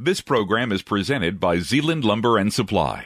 This 0.00 0.20
program 0.20 0.70
is 0.70 0.82
presented 0.82 1.40
by 1.40 1.58
Zeeland 1.58 2.04
Lumber 2.04 2.38
and 2.38 2.54
Supply. 2.54 3.04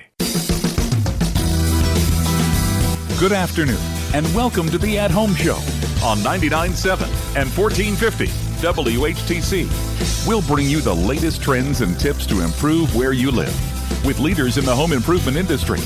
Good 3.19 3.33
afternoon, 3.33 3.81
and 4.13 4.27
welcome 4.35 4.69
to 4.69 4.77
the 4.77 4.99
At 4.99 5.11
Home 5.11 5.35
Show 5.35 5.55
on 6.05 6.19
99.7 6.19 7.01
and 7.35 7.49
1450 7.49 8.27
WHTC. 8.27 10.29
We'll 10.29 10.43
bring 10.43 10.67
you 10.67 10.83
the 10.83 10.95
latest 10.95 11.43
trends 11.43 11.81
and 11.81 11.99
tips 11.99 12.27
to 12.27 12.45
improve 12.45 12.95
where 12.95 13.15
you 13.15 13.31
live 13.31 14.05
with 14.05 14.19
leaders 14.19 14.59
in 14.59 14.67
the 14.67 14.77
home 14.77 14.93
improvement 14.93 15.39
industry. 15.39 15.81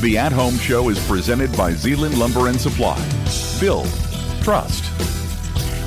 The 0.00 0.16
At 0.16 0.32
Home 0.32 0.56
Show 0.56 0.88
is 0.88 1.06
presented 1.06 1.54
by 1.54 1.72
Zeeland 1.72 2.18
Lumber 2.18 2.48
and 2.48 2.58
Supply. 2.58 2.96
Build, 3.60 3.90
trust. 4.40 4.90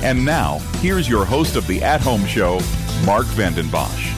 And 0.04 0.24
now, 0.24 0.60
here's 0.78 1.08
your 1.08 1.24
host 1.24 1.56
of 1.56 1.66
the 1.66 1.82
At 1.82 2.00
Home 2.02 2.24
Show, 2.24 2.60
Mark 3.04 3.26
Vandenbosch. 3.26 4.13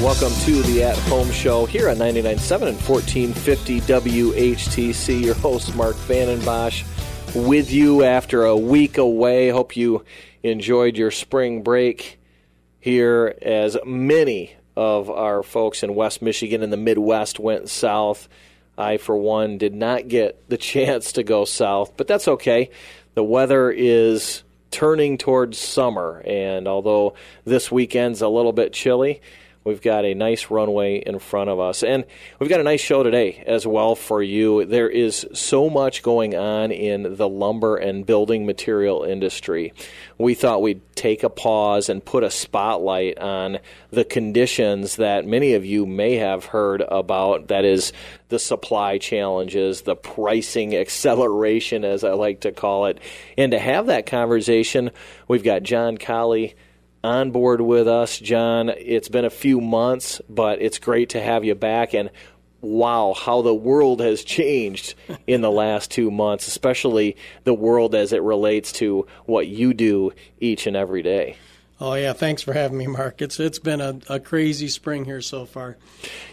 Welcome 0.00 0.32
to 0.44 0.62
the 0.62 0.84
At 0.84 0.96
Home 1.08 1.28
Show 1.32 1.66
here 1.66 1.88
on 1.88 1.96
99.7 1.96 2.68
and 2.68 2.80
1450 2.80 3.80
WHTC. 3.80 5.24
Your 5.24 5.34
host, 5.34 5.74
Mark 5.74 5.96
Vandenbosch, 5.96 6.84
with 7.34 7.72
you 7.72 8.04
after 8.04 8.44
a 8.44 8.56
week 8.56 8.96
away. 8.96 9.48
Hope 9.48 9.76
you 9.76 10.04
enjoyed 10.44 10.96
your 10.96 11.10
spring 11.10 11.64
break 11.64 12.20
here, 12.78 13.36
as 13.42 13.76
many 13.84 14.54
of 14.76 15.10
our 15.10 15.42
folks 15.42 15.82
in 15.82 15.96
West 15.96 16.22
Michigan 16.22 16.62
and 16.62 16.72
the 16.72 16.76
Midwest 16.76 17.40
went 17.40 17.68
south. 17.68 18.28
I, 18.78 18.98
for 18.98 19.16
one, 19.16 19.58
did 19.58 19.74
not 19.74 20.06
get 20.06 20.48
the 20.48 20.58
chance 20.58 21.10
to 21.12 21.24
go 21.24 21.44
south, 21.44 21.96
but 21.96 22.06
that's 22.06 22.28
okay. 22.28 22.70
The 23.14 23.24
weather 23.24 23.68
is 23.68 24.44
turning 24.70 25.18
towards 25.18 25.58
summer, 25.58 26.22
and 26.24 26.68
although 26.68 27.14
this 27.44 27.72
weekend's 27.72 28.22
a 28.22 28.28
little 28.28 28.52
bit 28.52 28.72
chilly, 28.72 29.20
We've 29.68 29.82
got 29.82 30.06
a 30.06 30.14
nice 30.14 30.50
runway 30.50 30.96
in 30.96 31.18
front 31.18 31.50
of 31.50 31.60
us. 31.60 31.82
And 31.82 32.06
we've 32.38 32.48
got 32.48 32.58
a 32.58 32.64
nice 32.64 32.80
show 32.80 33.02
today 33.02 33.44
as 33.46 33.66
well 33.66 33.94
for 33.94 34.22
you. 34.22 34.64
There 34.64 34.88
is 34.88 35.26
so 35.34 35.68
much 35.68 36.02
going 36.02 36.34
on 36.34 36.72
in 36.72 37.16
the 37.16 37.28
lumber 37.28 37.76
and 37.76 38.06
building 38.06 38.46
material 38.46 39.04
industry. 39.04 39.74
We 40.16 40.32
thought 40.32 40.62
we'd 40.62 40.80
take 40.94 41.22
a 41.22 41.28
pause 41.28 41.90
and 41.90 42.02
put 42.02 42.24
a 42.24 42.30
spotlight 42.30 43.18
on 43.18 43.58
the 43.90 44.04
conditions 44.04 44.96
that 44.96 45.26
many 45.26 45.52
of 45.52 45.66
you 45.66 45.84
may 45.84 46.16
have 46.16 46.46
heard 46.46 46.82
about. 46.88 47.48
That 47.48 47.66
is, 47.66 47.92
the 48.30 48.38
supply 48.38 48.96
challenges, 48.98 49.82
the 49.82 49.96
pricing 49.96 50.74
acceleration, 50.74 51.84
as 51.84 52.04
I 52.04 52.12
like 52.12 52.40
to 52.40 52.52
call 52.52 52.86
it. 52.86 53.00
And 53.36 53.52
to 53.52 53.58
have 53.58 53.86
that 53.86 54.06
conversation, 54.06 54.90
we've 55.28 55.44
got 55.44 55.62
John 55.62 55.98
Colley 55.98 56.54
on 57.08 57.30
board 57.30 57.62
with 57.62 57.88
us, 57.88 58.18
John. 58.18 58.68
It's 58.68 59.08
been 59.08 59.24
a 59.24 59.30
few 59.30 59.62
months, 59.62 60.20
but 60.28 60.60
it's 60.60 60.78
great 60.78 61.08
to 61.10 61.20
have 61.20 61.42
you 61.42 61.54
back. 61.54 61.94
And 61.94 62.10
wow, 62.60 63.14
how 63.14 63.40
the 63.40 63.54
world 63.54 64.00
has 64.00 64.22
changed 64.22 64.94
in 65.26 65.40
the 65.40 65.50
last 65.50 65.90
two 65.90 66.10
months, 66.10 66.46
especially 66.46 67.16
the 67.44 67.54
world 67.54 67.94
as 67.94 68.12
it 68.12 68.22
relates 68.22 68.72
to 68.72 69.06
what 69.24 69.48
you 69.48 69.72
do 69.72 70.12
each 70.38 70.66
and 70.66 70.76
every 70.76 71.02
day. 71.02 71.36
Oh 71.80 71.94
yeah, 71.94 72.12
thanks 72.12 72.42
for 72.42 72.52
having 72.52 72.76
me, 72.76 72.88
Mark. 72.88 73.22
It's 73.22 73.40
it's 73.40 73.60
been 73.60 73.80
a, 73.80 73.98
a 74.08 74.20
crazy 74.20 74.68
spring 74.68 75.04
here 75.04 75.22
so 75.22 75.46
far. 75.46 75.78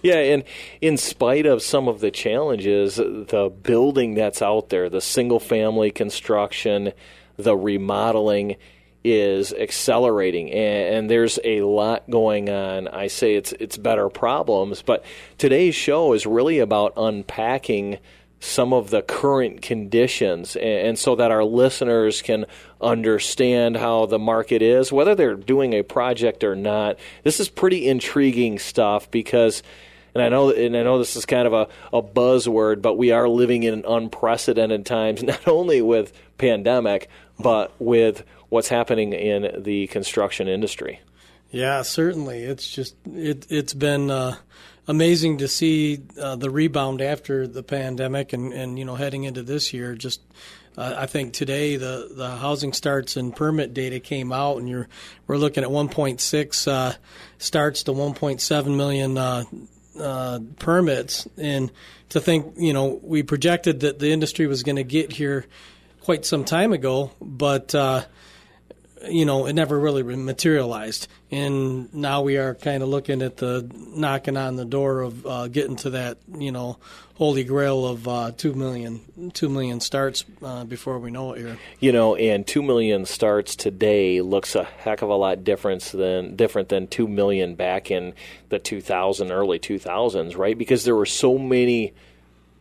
Yeah, 0.01 0.17
and 0.17 0.43
in 0.81 0.97
spite 0.97 1.45
of 1.45 1.61
some 1.61 1.87
of 1.87 2.01
the 2.01 2.11
challenges, 2.11 2.95
the 2.95 3.53
building 3.63 4.15
that's 4.15 4.41
out 4.41 4.69
there, 4.69 4.89
the 4.89 5.01
single 5.01 5.39
family 5.39 5.91
construction, 5.91 6.91
the 7.37 7.55
remodeling, 7.55 8.55
is 9.05 9.53
accelerating 9.53 10.51
and, 10.51 10.95
and, 10.95 11.09
there's 11.11 11.37
a 11.43 11.61
lot 11.61 12.09
going 12.09 12.49
on. 12.49 12.87
I 12.87 13.05
say 13.05 13.35
it's 13.35 13.53
it's 13.53 13.77
better 13.77 14.09
problems, 14.09 14.81
but 14.81 15.05
today's 15.37 15.75
show 15.75 16.13
is 16.13 16.25
really 16.25 16.57
about 16.57 16.93
unpacking 16.97 17.99
some 18.39 18.73
of 18.73 18.89
the 18.89 19.03
current 19.03 19.61
conditions 19.61 20.55
and, 20.55 20.87
and 20.87 20.99
so 20.99 21.15
that 21.15 21.29
our 21.29 21.43
listeners 21.43 22.23
can 22.23 22.47
understand 22.81 23.77
how 23.77 24.07
the 24.07 24.17
market 24.17 24.63
is, 24.63 24.91
whether 24.91 25.13
they're 25.13 25.35
doing 25.35 25.73
a 25.73 25.83
project 25.83 26.43
or 26.43 26.55
not. 26.55 26.97
This 27.23 27.39
is 27.39 27.47
pretty 27.47 27.87
intriguing 27.87 28.57
stuff 28.57 29.11
because 29.11 29.61
and 30.15 30.23
I 30.23 30.29
know 30.29 30.49
and 30.49 30.75
I 30.75 30.81
know 30.81 30.97
this 30.97 31.15
is 31.15 31.27
kind 31.27 31.45
of 31.45 31.53
a, 31.53 31.67
a 31.93 32.01
buzzword, 32.01 32.81
but 32.81 32.95
we 32.95 33.11
are 33.11 33.29
living 33.29 33.61
in 33.61 33.83
unprecedented 33.87 34.83
times, 34.83 35.21
not 35.23 35.47
only 35.47 35.83
with 35.83 36.11
pandemic, 36.39 37.07
but 37.39 37.71
with 37.79 38.23
what's 38.49 38.67
happening 38.67 39.13
in 39.13 39.63
the 39.63 39.87
construction 39.87 40.47
industry. 40.47 41.01
Yeah, 41.51 41.83
certainly. 41.83 42.43
It's 42.43 42.69
just 42.69 42.95
it 43.05 43.47
it's 43.49 43.73
been 43.73 44.11
uh, 44.11 44.35
amazing 44.87 45.37
to 45.37 45.47
see 45.47 46.01
uh, 46.19 46.35
the 46.35 46.49
rebound 46.49 47.01
after 47.01 47.47
the 47.47 47.63
pandemic 47.63 48.33
and 48.33 48.51
and 48.51 48.77
you 48.77 48.85
know 48.85 48.95
heading 48.95 49.23
into 49.23 49.43
this 49.43 49.73
year. 49.73 49.95
Just 49.95 50.21
uh, 50.77 50.95
I 50.97 51.05
think 51.05 51.33
today 51.33 51.77
the 51.77 52.09
the 52.11 52.29
housing 52.29 52.73
starts 52.73 53.15
and 53.15 53.35
permit 53.35 53.73
data 53.73 53.99
came 53.99 54.31
out, 54.31 54.57
and 54.57 54.67
you're 54.67 54.87
we're 55.27 55.37
looking 55.37 55.63
at 55.63 55.69
1.6 55.69 56.67
uh, 56.71 56.93
starts 57.37 57.83
to 57.83 57.91
1.7 57.91 58.75
million. 58.75 59.17
Uh, 59.17 59.43
uh, 59.97 60.39
permits 60.59 61.25
and 61.37 61.71
to 62.09 62.19
think 62.19 62.55
you 62.57 62.73
know 62.73 62.99
we 63.01 63.23
projected 63.23 63.79
that 63.79 63.97
the 63.97 64.11
industry 64.11 64.45
was 64.45 64.61
going 64.61 64.75
to 64.75 64.83
get 64.83 65.13
here 65.13 65.45
quite 66.01 66.25
some 66.25 66.43
time 66.43 66.73
ago 66.73 67.11
but 67.21 67.73
you 69.03 69.25
know, 69.25 69.45
it 69.45 69.53
never 69.53 69.79
really 69.79 70.03
materialized. 70.03 71.07
And 71.31 71.93
now 71.93 72.21
we 72.21 72.37
are 72.37 72.55
kind 72.55 72.81
of 72.81 72.89
looking 72.89 73.21
at 73.21 73.37
the 73.37 73.69
knocking 73.75 74.37
on 74.37 74.55
the 74.55 74.65
door 74.65 75.01
of 75.01 75.25
uh, 75.25 75.47
getting 75.47 75.75
to 75.77 75.91
that, 75.91 76.17
you 76.37 76.51
know, 76.51 76.77
holy 77.15 77.43
grail 77.43 77.85
of 77.85 78.07
uh, 78.07 78.31
two 78.35 78.53
million, 78.53 79.31
two 79.33 79.49
million 79.49 79.79
starts 79.79 80.23
uh, 80.43 80.63
before 80.63 80.99
we 80.99 81.11
know 81.11 81.33
it 81.33 81.39
here. 81.39 81.57
You 81.79 81.91
know, 81.91 82.15
and 82.15 82.45
two 82.45 82.61
million 82.61 83.05
starts 83.05 83.55
today 83.55 84.21
looks 84.21 84.55
a 84.55 84.63
heck 84.63 85.01
of 85.01 85.09
a 85.09 85.15
lot 85.15 85.43
different 85.43 85.83
than 85.83 86.35
different 86.35 86.69
than 86.69 86.87
two 86.87 87.07
million 87.07 87.55
back 87.55 87.91
in 87.91 88.13
the 88.49 88.59
2000 88.59 89.31
early 89.31 89.59
2000s, 89.59 90.37
right? 90.37 90.57
Because 90.57 90.83
there 90.83 90.95
were 90.95 91.05
so 91.05 91.37
many 91.37 91.93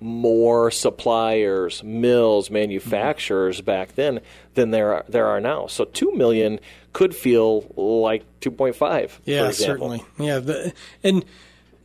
more 0.04 0.70
suppliers, 0.70 1.82
mills, 1.82 2.50
manufacturers 2.50 3.56
mm-hmm. 3.56 3.64
back 3.64 3.94
then 3.94 4.20
than 4.52 4.70
there 4.70 4.92
are, 4.92 5.04
there 5.08 5.26
are 5.26 5.40
now. 5.40 5.66
So 5.66 5.86
two 5.86 6.12
million 6.12 6.60
could 6.92 7.16
feel 7.16 7.62
like 7.74 8.22
two 8.40 8.50
point 8.50 8.76
five. 8.76 9.18
Yeah, 9.24 9.50
certainly. 9.50 10.04
Yeah, 10.18 10.40
the, 10.40 10.74
and 11.02 11.24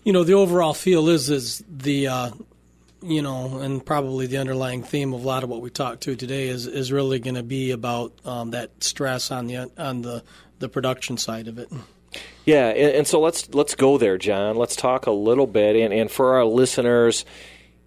you 0.04 0.12
know 0.12 0.26
the 0.26 0.34
overall 0.34 0.74
feel 0.74 1.08
is 1.08 1.30
is 1.30 1.64
the 1.70 2.08
uh, 2.08 2.32
you 3.02 3.22
know, 3.22 3.60
and 3.60 3.86
probably 3.86 4.28
the 4.28 4.38
underlying 4.38 4.84
theme 4.84 5.14
of 5.14 5.24
a 5.24 5.28
lot 5.28 5.46
of 5.46 5.50
what 5.50 5.62
we 5.62 5.70
talked 5.70 6.02
to 6.02 6.18
today 6.18 6.50
is 6.50 6.68
is 6.68 6.92
really 6.92 7.20
going 7.20 7.36
to 7.36 7.44
be 7.44 7.72
about 7.72 8.12
um, 8.26 8.52
that 8.52 8.84
stress 8.84 9.32
on 9.32 9.48
the 9.48 9.72
on 9.78 10.02
the 10.02 10.24
the 10.60 10.68
production 10.68 11.18
side 11.18 11.48
of 11.48 11.58
it. 11.58 11.72
Yeah, 12.44 12.68
and, 12.68 12.96
and 12.98 13.08
so 13.08 13.22
let's 13.22 13.54
let's 13.54 13.76
go 13.76 13.98
there, 13.98 14.18
John. 14.18 14.58
Let's 14.58 14.76
talk 14.76 15.06
a 15.06 15.12
little 15.12 15.48
bit, 15.48 15.78
and, 15.78 15.94
and 15.94 16.12
for 16.12 16.36
our 16.36 16.44
listeners 16.44 17.24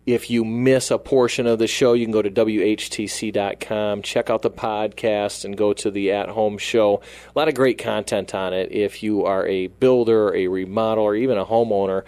if 0.04 0.30
you 0.30 0.44
miss 0.44 0.90
a 0.90 0.98
portion 0.98 1.46
of 1.46 1.58
the 1.58 1.68
show, 1.68 1.92
you 1.92 2.04
can 2.04 2.12
go 2.12 2.22
to 2.22 2.30
WHTC.com, 2.30 4.02
check 4.02 4.30
out 4.30 4.42
the 4.42 4.50
podcast, 4.50 5.44
and 5.44 5.56
go 5.56 5.72
to 5.74 5.90
the 5.90 6.10
at 6.10 6.28
home 6.28 6.58
show. 6.58 7.00
A 7.34 7.38
lot 7.38 7.48
of 7.48 7.54
great 7.54 7.78
content 7.78 8.34
on 8.34 8.52
it. 8.52 8.72
If 8.72 9.02
you 9.02 9.24
are 9.24 9.46
a 9.46 9.68
builder, 9.68 10.30
a 10.30 10.46
remodeler, 10.46 11.16
even 11.18 11.38
a 11.38 11.44
homeowner 11.44 12.02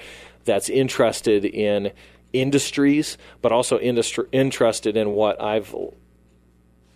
that's 0.45 0.69
interested 0.69 1.45
in 1.45 1.93
industries, 2.33 3.17
but 3.41 3.53
also 3.53 3.79
industri- 3.79 4.29
interested 4.33 4.97
in 4.97 5.11
what 5.11 5.41
I've 5.41 5.73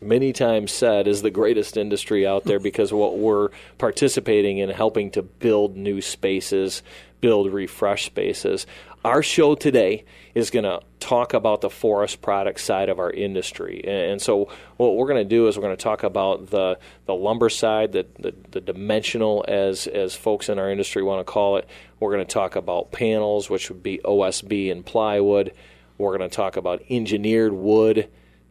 many 0.00 0.32
times 0.32 0.70
said 0.70 1.08
is 1.08 1.22
the 1.22 1.30
greatest 1.30 1.76
industry 1.76 2.26
out 2.26 2.44
there 2.44 2.58
because 2.60 2.92
what 2.92 3.18
we're 3.18 3.50
participating 3.78 4.58
in 4.58 4.68
helping 4.68 5.12
to 5.12 5.22
build 5.22 5.76
new 5.76 6.00
spaces, 6.00 6.82
build 7.20 7.52
refresh 7.52 8.06
spaces. 8.06 8.66
Our 9.04 9.22
show 9.22 9.54
today 9.54 10.04
is 10.34 10.50
going 10.50 10.64
to 10.64 10.80
talk 11.00 11.34
about 11.34 11.60
the 11.60 11.70
forest 11.70 12.20
product 12.20 12.60
side 12.60 12.88
of 12.88 12.98
our 12.98 13.10
industry. 13.10 13.82
And 13.86 14.20
so, 14.20 14.50
what 14.76 14.96
we're 14.96 15.06
going 15.06 15.22
to 15.22 15.28
do 15.28 15.48
is 15.48 15.56
we're 15.56 15.62
going 15.62 15.76
to 15.76 15.82
talk 15.82 16.02
about 16.02 16.50
the, 16.50 16.78
the 17.06 17.14
lumber 17.14 17.48
side, 17.48 17.92
the, 17.92 18.06
the, 18.18 18.34
the 18.50 18.60
dimensional, 18.60 19.44
as, 19.46 19.86
as 19.86 20.14
folks 20.14 20.48
in 20.48 20.58
our 20.58 20.70
industry 20.70 21.02
want 21.02 21.20
to 21.20 21.30
call 21.30 21.56
it. 21.56 21.68
We're 22.00 22.12
going 22.12 22.26
to 22.26 22.32
talk 22.32 22.56
about 22.56 22.92
panels, 22.92 23.48
which 23.48 23.70
would 23.70 23.82
be 23.82 23.98
OSB 24.04 24.70
and 24.72 24.84
plywood. 24.84 25.52
We're 25.98 26.16
going 26.16 26.28
to 26.28 26.34
talk 26.34 26.56
about 26.56 26.82
engineered 26.88 27.52
wood. 27.52 28.08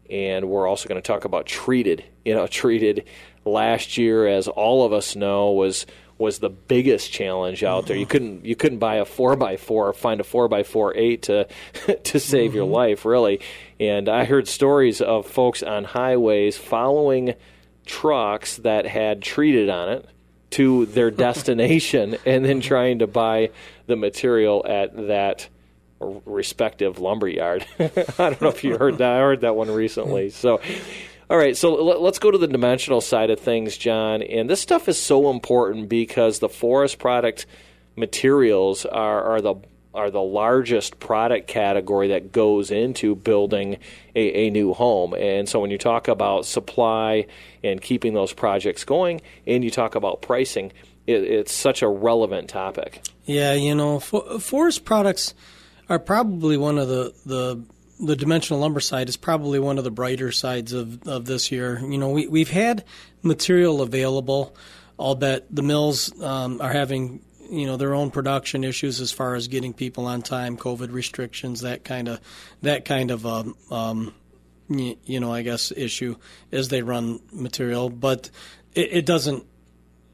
And 0.10 0.50
we're 0.50 0.68
also 0.68 0.88
going 0.88 1.02
to 1.02 1.06
talk 1.06 1.26
about 1.26 1.46
treated. 1.46 2.04
You 2.24 2.34
know, 2.34 2.48
treated 2.48 3.08
last 3.46 3.98
year, 3.98 4.28
as 4.28 4.48
all 4.48 4.86
of 4.86 4.94
us 4.94 5.16
know, 5.16 5.52
was 5.52 5.86
was 6.18 6.40
the 6.40 6.50
biggest 6.50 7.12
challenge 7.12 7.64
out 7.64 7.88
there. 7.88 7.96
You 7.96 8.06
mm-hmm. 8.06 8.12
couldn't 8.12 8.46
you 8.46 8.56
couldn't 8.56 8.80
buy 8.80 8.96
a 8.96 9.06
four 9.06 9.36
by 9.36 9.58
four 9.58 9.90
or 9.90 9.94
find 9.94 10.19
a 10.19 10.24
four 10.24 10.48
by 10.48 10.64
four 10.64 10.96
eight 10.96 11.24
to 11.24 11.48
to 12.04 12.19
save 12.19 12.50
mm-hmm. 12.50 12.56
your 12.56 12.66
life 12.66 13.06
really. 13.06 13.40
And 13.80 14.10
I 14.10 14.25
heard 14.25 14.48
stories 14.48 15.02
of 15.02 15.28
folks 15.28 15.62
on 15.64 15.84
highways 15.84 16.58
following 16.58 17.36
trucks 17.86 18.58
that 18.58 18.86
had 18.86 19.22
treated 19.22 19.69
on 19.69 19.90
it 19.90 20.10
to 20.52 20.86
their 20.88 21.12
destination 21.25 22.18
and 22.25 22.46
then 22.46 22.62
trying 22.62 23.00
to 23.00 23.08
buy 23.08 23.52
the 23.86 23.96
material 23.96 24.66
at 24.68 24.96
that 25.08 25.50
respective 26.00 27.00
lumber 27.00 27.28
yard. 27.28 27.66
I 27.80 27.90
don't 28.18 28.42
know 28.42 28.50
if 28.50 28.63
you 28.63 28.78
heard 28.78 29.00
that. 29.00 29.12
I 29.13 29.20
heard 29.20 29.42
that 29.42 29.56
one 29.56 29.72
recently. 29.72 30.30
So, 30.30 30.62
all 31.29 31.38
right, 31.38 31.57
so 31.57 31.74
let's 31.75 32.19
go 32.19 32.31
to 32.31 32.38
the 32.38 32.47
dimensional 32.47 33.01
side 33.01 33.29
of 33.29 33.39
things, 33.39 33.77
John. 33.77 34.21
And 34.21 34.50
this 34.50 34.62
stuff 34.62 34.88
is 34.88 35.01
so 35.01 35.29
important 35.29 35.89
because 35.89 36.39
the 36.39 36.50
forest 36.50 37.00
product 37.00 37.45
materials 37.95 38.85
are, 38.85 39.24
are 39.24 39.41
the 39.41 39.56
are 39.97 40.12
the 40.12 40.21
largest 40.21 41.00
product 41.00 41.47
category 41.47 42.09
that 42.09 42.31
goes 42.31 42.69
into 42.69 43.15
building 43.15 43.77
a, 44.15 44.45
a, 44.45 44.50
new 44.51 44.71
home. 44.71 45.15
And 45.15 45.50
so 45.50 45.59
when 45.59 45.71
you 45.71 45.79
talk 45.79 46.07
about 46.07 46.45
supply 46.45 47.25
and 47.63 47.81
keeping 47.81 48.13
those 48.13 48.31
projects 48.31 48.83
going, 48.83 49.21
and 49.47 49.63
you 49.63 49.71
talk 49.71 49.95
about 49.95 50.21
pricing, 50.21 50.71
it, 51.07 51.24
it's 51.24 51.51
such 51.51 51.81
a 51.81 51.88
relevant 51.88 52.47
topic. 52.47 53.01
Yeah, 53.25 53.53
you 53.53 53.74
know, 53.74 54.00
for, 54.00 54.39
forest 54.39 54.85
products 54.85 55.33
are 55.89 55.97
probably 55.97 56.57
one 56.57 56.77
of 56.77 56.88
the, 56.88 57.13
the 57.25 57.63
the 58.00 58.16
dimensional 58.16 58.60
lumber 58.60 58.80
side 58.80 59.10
is 59.10 59.18
probably 59.18 59.60
one 59.60 59.78
of 59.78 59.84
the 59.84 59.92
brighter 59.92 60.32
sides 60.32 60.74
of, 60.74 61.08
of 61.08 61.26
this 61.26 61.52
year. 61.52 61.80
You 61.80 61.98
know, 61.98 62.10
we, 62.10 62.28
we've 62.28 62.50
had 62.50 62.84
material 63.24 63.82
available. 63.82 64.56
I'll 65.00 65.16
bet 65.16 65.46
the 65.50 65.64
mills 65.64 66.20
um, 66.22 66.62
are 66.62 66.72
having 66.72 67.22
you 67.50 67.66
know 67.66 67.78
their 67.78 67.94
own 67.94 68.12
production 68.12 68.64
issues 68.64 69.00
as 69.00 69.12
far 69.12 69.36
as 69.36 69.48
getting 69.48 69.74
people 69.74 70.06
on 70.06 70.22
time, 70.22 70.58
COVID 70.58 70.92
restrictions, 70.92 71.62
that 71.62 71.84
kind 71.84 72.08
of 72.08 72.20
that 72.62 72.86
kind 72.86 73.12
of 73.12 73.26
um, 73.26 73.56
um, 73.72 74.14
you 74.70 75.20
know 75.20 75.32
I 75.32 75.42
guess 75.44 75.72
issue 75.76 76.16
as 76.52 76.70
they 76.70 76.82
run 76.82 77.20
material, 77.32 77.90
but 77.90 78.30
it, 78.74 78.90
it 78.92 79.06
doesn't 79.06 79.46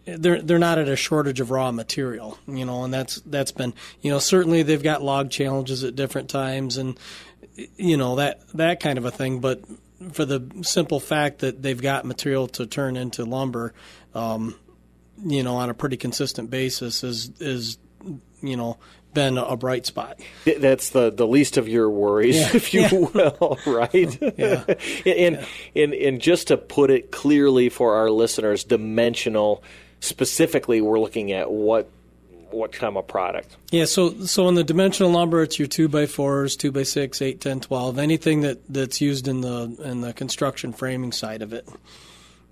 they're 0.06 0.42
they're 0.42 0.60
not 0.60 0.78
at 0.78 0.90
a 0.90 0.96
shortage 0.96 1.40
of 1.40 1.50
raw 1.50 1.72
material, 1.72 2.38
you 2.48 2.66
know, 2.66 2.84
and 2.84 2.94
that's 2.94 3.16
that's 3.26 3.52
been 3.52 3.74
you 4.02 4.12
know 4.12 4.20
certainly 4.20 4.64
they've 4.64 4.84
got 4.84 5.02
log 5.02 5.30
challenges 5.32 5.84
at 5.84 5.96
different 5.96 6.30
times 6.30 6.78
and 6.78 7.00
you 7.78 7.98
know 7.98 8.16
that 8.16 8.48
that 8.54 8.80
kind 8.80 8.98
of 8.98 9.06
a 9.06 9.12
thing, 9.12 9.40
but 9.40 9.62
for 10.12 10.26
the 10.26 10.50
simple 10.64 11.00
fact 11.00 11.40
that 11.40 11.62
they've 11.62 11.82
got 11.82 12.06
material 12.06 12.48
to 12.48 12.66
turn 12.66 12.98
into 12.98 13.24
lumber, 13.26 13.74
um, 14.14 14.56
you 15.24 15.44
know, 15.44 15.56
on 15.56 15.70
a 15.70 15.74
pretty 15.74 15.98
consistent 15.98 16.50
basis 16.50 17.04
is 17.04 17.32
is 17.40 17.78
you 18.42 18.58
know 18.58 18.78
been 19.14 19.38
a 19.38 19.56
bright 19.56 19.86
spot. 19.86 20.20
That's 20.46 20.90
the, 20.90 21.12
the 21.12 21.28
least 21.28 21.58
of 21.58 21.68
your 21.68 21.90
worries, 21.90 22.36
yeah. 22.36 22.50
if 22.56 22.74
you 22.74 22.82
yeah. 22.82 23.32
will, 23.40 23.60
right? 23.68 24.22
yeah. 24.22 24.64
and, 25.06 25.36
yeah. 25.36 25.46
and 25.76 25.94
and 25.94 26.22
just 26.22 26.48
to 26.48 26.58
put 26.58 26.90
it 26.90 27.12
clearly 27.12 27.70
for 27.70 27.96
our 27.96 28.10
listeners, 28.10 28.64
dimensional 28.64 29.64
specifically, 30.00 30.82
we're 30.82 31.00
looking 31.00 31.32
at 31.32 31.52
what 31.52 31.90
what 32.54 32.72
kind 32.72 32.96
of 32.96 33.08
product. 33.08 33.58
Yeah, 33.72 33.86
so 33.86 34.26
so 34.26 34.48
in 34.48 34.56
the 34.56 34.64
dimensional 34.64 35.12
lumber, 35.12 35.44
it's 35.44 35.60
your 35.60 35.68
two 35.68 35.88
by 35.88 36.06
fours, 36.06 36.56
two 36.56 36.72
by 36.72 36.84
six, 36.84 37.22
eight, 37.22 37.42
ten, 37.42 37.60
twelve, 37.60 37.98
anything 37.98 38.42
that, 38.42 38.60
that's 38.68 39.02
used 39.02 39.28
in 39.28 39.42
the 39.42 39.76
in 39.84 40.02
the 40.02 40.14
construction 40.14 40.74
framing 40.74 41.12
side 41.12 41.42
of 41.42 41.54
it. 41.54 41.68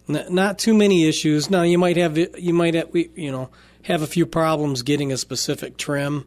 not 0.07 0.59
too 0.59 0.73
many 0.73 1.07
issues. 1.07 1.49
Now 1.49 1.61
you 1.61 1.77
might 1.77 1.97
have 1.97 2.17
you 2.17 2.53
might 2.53 2.73
have, 2.73 2.89
you 2.93 3.31
know 3.31 3.49
have 3.83 4.01
a 4.01 4.07
few 4.07 4.25
problems 4.25 4.83
getting 4.83 5.11
a 5.11 5.17
specific 5.17 5.77
trim. 5.77 6.25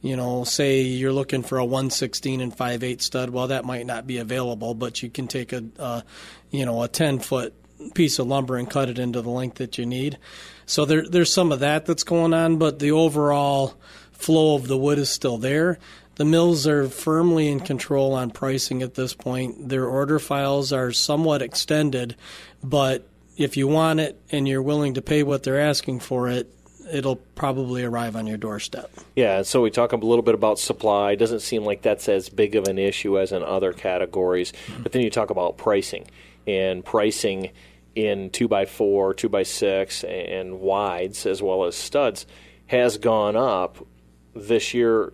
You 0.00 0.16
know, 0.16 0.42
say 0.44 0.82
you're 0.82 1.12
looking 1.12 1.42
for 1.42 1.58
a 1.58 1.64
116 1.64 2.40
and 2.40 2.54
5 2.56 2.82
8 2.82 3.02
stud. 3.02 3.30
Well, 3.30 3.48
that 3.48 3.64
might 3.64 3.86
not 3.86 4.06
be 4.06 4.18
available, 4.18 4.74
but 4.74 5.02
you 5.02 5.10
can 5.10 5.28
take 5.28 5.52
a, 5.52 5.64
a 5.78 6.04
you 6.50 6.66
know 6.66 6.82
a 6.82 6.88
10 6.88 7.20
foot 7.20 7.54
piece 7.90 8.18
of 8.18 8.26
lumber 8.26 8.56
and 8.56 8.70
cut 8.70 8.88
it 8.88 8.98
into 8.98 9.22
the 9.22 9.30
length 9.30 9.56
that 9.56 9.78
you 9.78 9.86
need. 9.86 10.18
So 10.66 10.84
there, 10.84 11.06
there's 11.08 11.32
some 11.32 11.52
of 11.52 11.60
that 11.60 11.86
that's 11.86 12.04
going 12.04 12.34
on, 12.34 12.56
but 12.56 12.78
the 12.78 12.92
overall 12.92 13.74
flow 14.12 14.54
of 14.54 14.68
the 14.68 14.78
wood 14.78 14.98
is 14.98 15.10
still 15.10 15.38
there. 15.38 15.78
The 16.16 16.24
mills 16.24 16.66
are 16.66 16.88
firmly 16.88 17.48
in 17.48 17.60
control 17.60 18.12
on 18.14 18.30
pricing 18.30 18.82
at 18.82 18.94
this 18.94 19.14
point. 19.14 19.68
Their 19.68 19.86
order 19.86 20.18
files 20.18 20.72
are 20.72 20.92
somewhat 20.92 21.42
extended, 21.42 22.16
but 22.62 23.06
if 23.36 23.56
you 23.56 23.66
want 23.66 24.00
it 24.00 24.20
and 24.30 24.46
you're 24.46 24.62
willing 24.62 24.94
to 24.94 25.02
pay 25.02 25.22
what 25.22 25.42
they're 25.42 25.60
asking 25.60 26.00
for 26.00 26.28
it, 26.28 26.48
it'll 26.92 27.16
probably 27.16 27.82
arrive 27.82 28.14
on 28.14 28.26
your 28.26 28.36
doorstep. 28.36 28.90
Yeah, 29.16 29.42
so 29.42 29.62
we 29.62 29.70
talk 29.70 29.92
a 29.92 29.96
little 29.96 30.22
bit 30.22 30.34
about 30.34 30.58
supply. 30.58 31.12
It 31.12 31.16
doesn't 31.16 31.40
seem 31.40 31.64
like 31.64 31.82
that's 31.82 32.08
as 32.08 32.28
big 32.28 32.54
of 32.54 32.68
an 32.68 32.78
issue 32.78 33.18
as 33.18 33.32
in 33.32 33.42
other 33.42 33.72
categories. 33.72 34.52
Mm-hmm. 34.52 34.82
But 34.82 34.92
then 34.92 35.02
you 35.02 35.10
talk 35.10 35.30
about 35.30 35.56
pricing, 35.56 36.06
and 36.46 36.84
pricing 36.84 37.50
in 37.94 38.30
2x4, 38.30 39.14
2x6, 39.14 40.32
and 40.32 40.60
wides, 40.60 41.26
as 41.26 41.42
well 41.42 41.64
as 41.64 41.76
studs, 41.76 42.26
has 42.66 42.98
gone 42.98 43.36
up 43.36 43.86
this 44.34 44.74
year, 44.74 45.12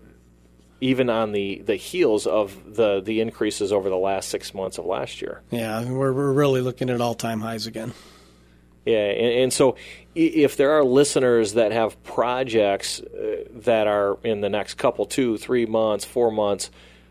even 0.80 1.10
on 1.10 1.32
the, 1.32 1.60
the 1.62 1.76
heels 1.76 2.26
of 2.26 2.76
the, 2.76 3.00
the 3.00 3.20
increases 3.20 3.72
over 3.72 3.88
the 3.88 3.96
last 3.96 4.28
six 4.28 4.54
months 4.54 4.78
of 4.78 4.86
last 4.86 5.20
year. 5.20 5.42
Yeah, 5.50 5.84
we're, 5.90 6.12
we're 6.12 6.32
really 6.32 6.60
looking 6.60 6.90
at 6.90 7.00
all 7.00 7.14
time 7.14 7.40
highs 7.40 7.66
again. 7.66 7.92
Yeah, 8.86 9.10
and, 9.10 9.42
and, 9.42 9.52
so 9.52 9.76
if 10.14 10.56
there 10.56 10.70
are 10.70 10.84
listeners 10.84 11.54
that 11.54 11.72
have 11.72 12.02
projects 12.04 13.00
uh, 13.00 13.44
that 13.56 13.86
are 13.86 14.18
in 14.24 14.40
the 14.40 14.48
next 14.48 14.74
couple, 14.74 15.04
two, 15.04 15.36
three 15.36 15.66
months, 15.66 16.06
four 16.06 16.30
months, 16.30 16.70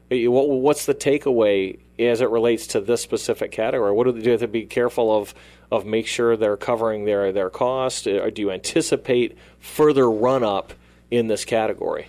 what's 0.09 0.87
the 0.87 0.95
takeaway 0.95 1.77
as 1.99 2.21
it 2.21 2.29
relates 2.29 2.67
to 2.67 2.81
this 2.81 3.01
specific 3.01 3.51
category? 3.51 3.91
What 3.91 4.05
do 4.05 4.11
they 4.11 4.31
have 4.31 4.39
to 4.41 4.47
be 4.47 4.65
careful 4.65 5.15
of? 5.15 5.33
Of 5.69 5.85
make 5.85 6.07
sure 6.07 6.37
they're 6.37 6.55
covering 6.55 7.03
their 7.03 7.33
their 7.33 7.49
cost. 7.49 8.07
Or 8.07 8.31
do 8.31 8.41
you 8.41 8.51
anticipate 8.51 9.37
further 9.59 10.09
run 10.09 10.41
up 10.41 10.73
in 11.11 11.27
this 11.27 11.43
category? 11.43 12.07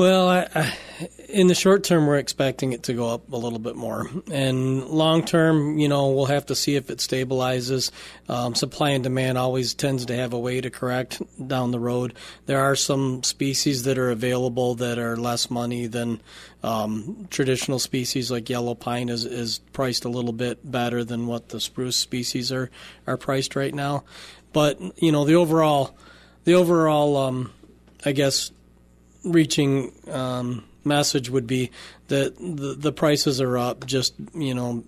Well, 0.00 0.30
I, 0.30 0.48
I, 0.54 0.72
in 1.28 1.48
the 1.48 1.54
short 1.54 1.84
term, 1.84 2.06
we're 2.06 2.16
expecting 2.16 2.72
it 2.72 2.84
to 2.84 2.94
go 2.94 3.10
up 3.10 3.30
a 3.30 3.36
little 3.36 3.58
bit 3.58 3.76
more, 3.76 4.08
and 4.32 4.82
long 4.86 5.26
term, 5.26 5.78
you 5.78 5.88
know, 5.88 6.12
we'll 6.12 6.24
have 6.24 6.46
to 6.46 6.54
see 6.54 6.74
if 6.74 6.88
it 6.88 7.00
stabilizes. 7.00 7.90
Um, 8.26 8.54
supply 8.54 8.92
and 8.92 9.04
demand 9.04 9.36
always 9.36 9.74
tends 9.74 10.06
to 10.06 10.16
have 10.16 10.32
a 10.32 10.38
way 10.38 10.62
to 10.62 10.70
correct 10.70 11.20
down 11.46 11.70
the 11.70 11.78
road. 11.78 12.14
There 12.46 12.62
are 12.62 12.76
some 12.76 13.22
species 13.24 13.82
that 13.82 13.98
are 13.98 14.10
available 14.10 14.74
that 14.76 14.98
are 14.98 15.18
less 15.18 15.50
money 15.50 15.86
than 15.86 16.22
um, 16.62 17.28
traditional 17.28 17.78
species, 17.78 18.30
like 18.30 18.48
yellow 18.48 18.74
pine 18.74 19.10
is 19.10 19.26
is 19.26 19.58
priced 19.74 20.06
a 20.06 20.08
little 20.08 20.32
bit 20.32 20.60
better 20.64 21.04
than 21.04 21.26
what 21.26 21.50
the 21.50 21.60
spruce 21.60 21.96
species 21.96 22.50
are 22.50 22.70
are 23.06 23.18
priced 23.18 23.54
right 23.54 23.74
now. 23.74 24.04
But 24.54 24.80
you 24.96 25.12
know, 25.12 25.26
the 25.26 25.34
overall, 25.34 25.94
the 26.44 26.54
overall, 26.54 27.18
um, 27.18 27.52
I 28.02 28.12
guess 28.12 28.50
reaching 29.24 29.92
um, 30.10 30.64
message 30.84 31.30
would 31.30 31.46
be 31.46 31.70
that 32.08 32.36
the, 32.36 32.74
the 32.78 32.92
prices 32.92 33.40
are 33.40 33.58
up. 33.58 33.86
Just 33.86 34.14
you 34.34 34.54
know, 34.54 34.84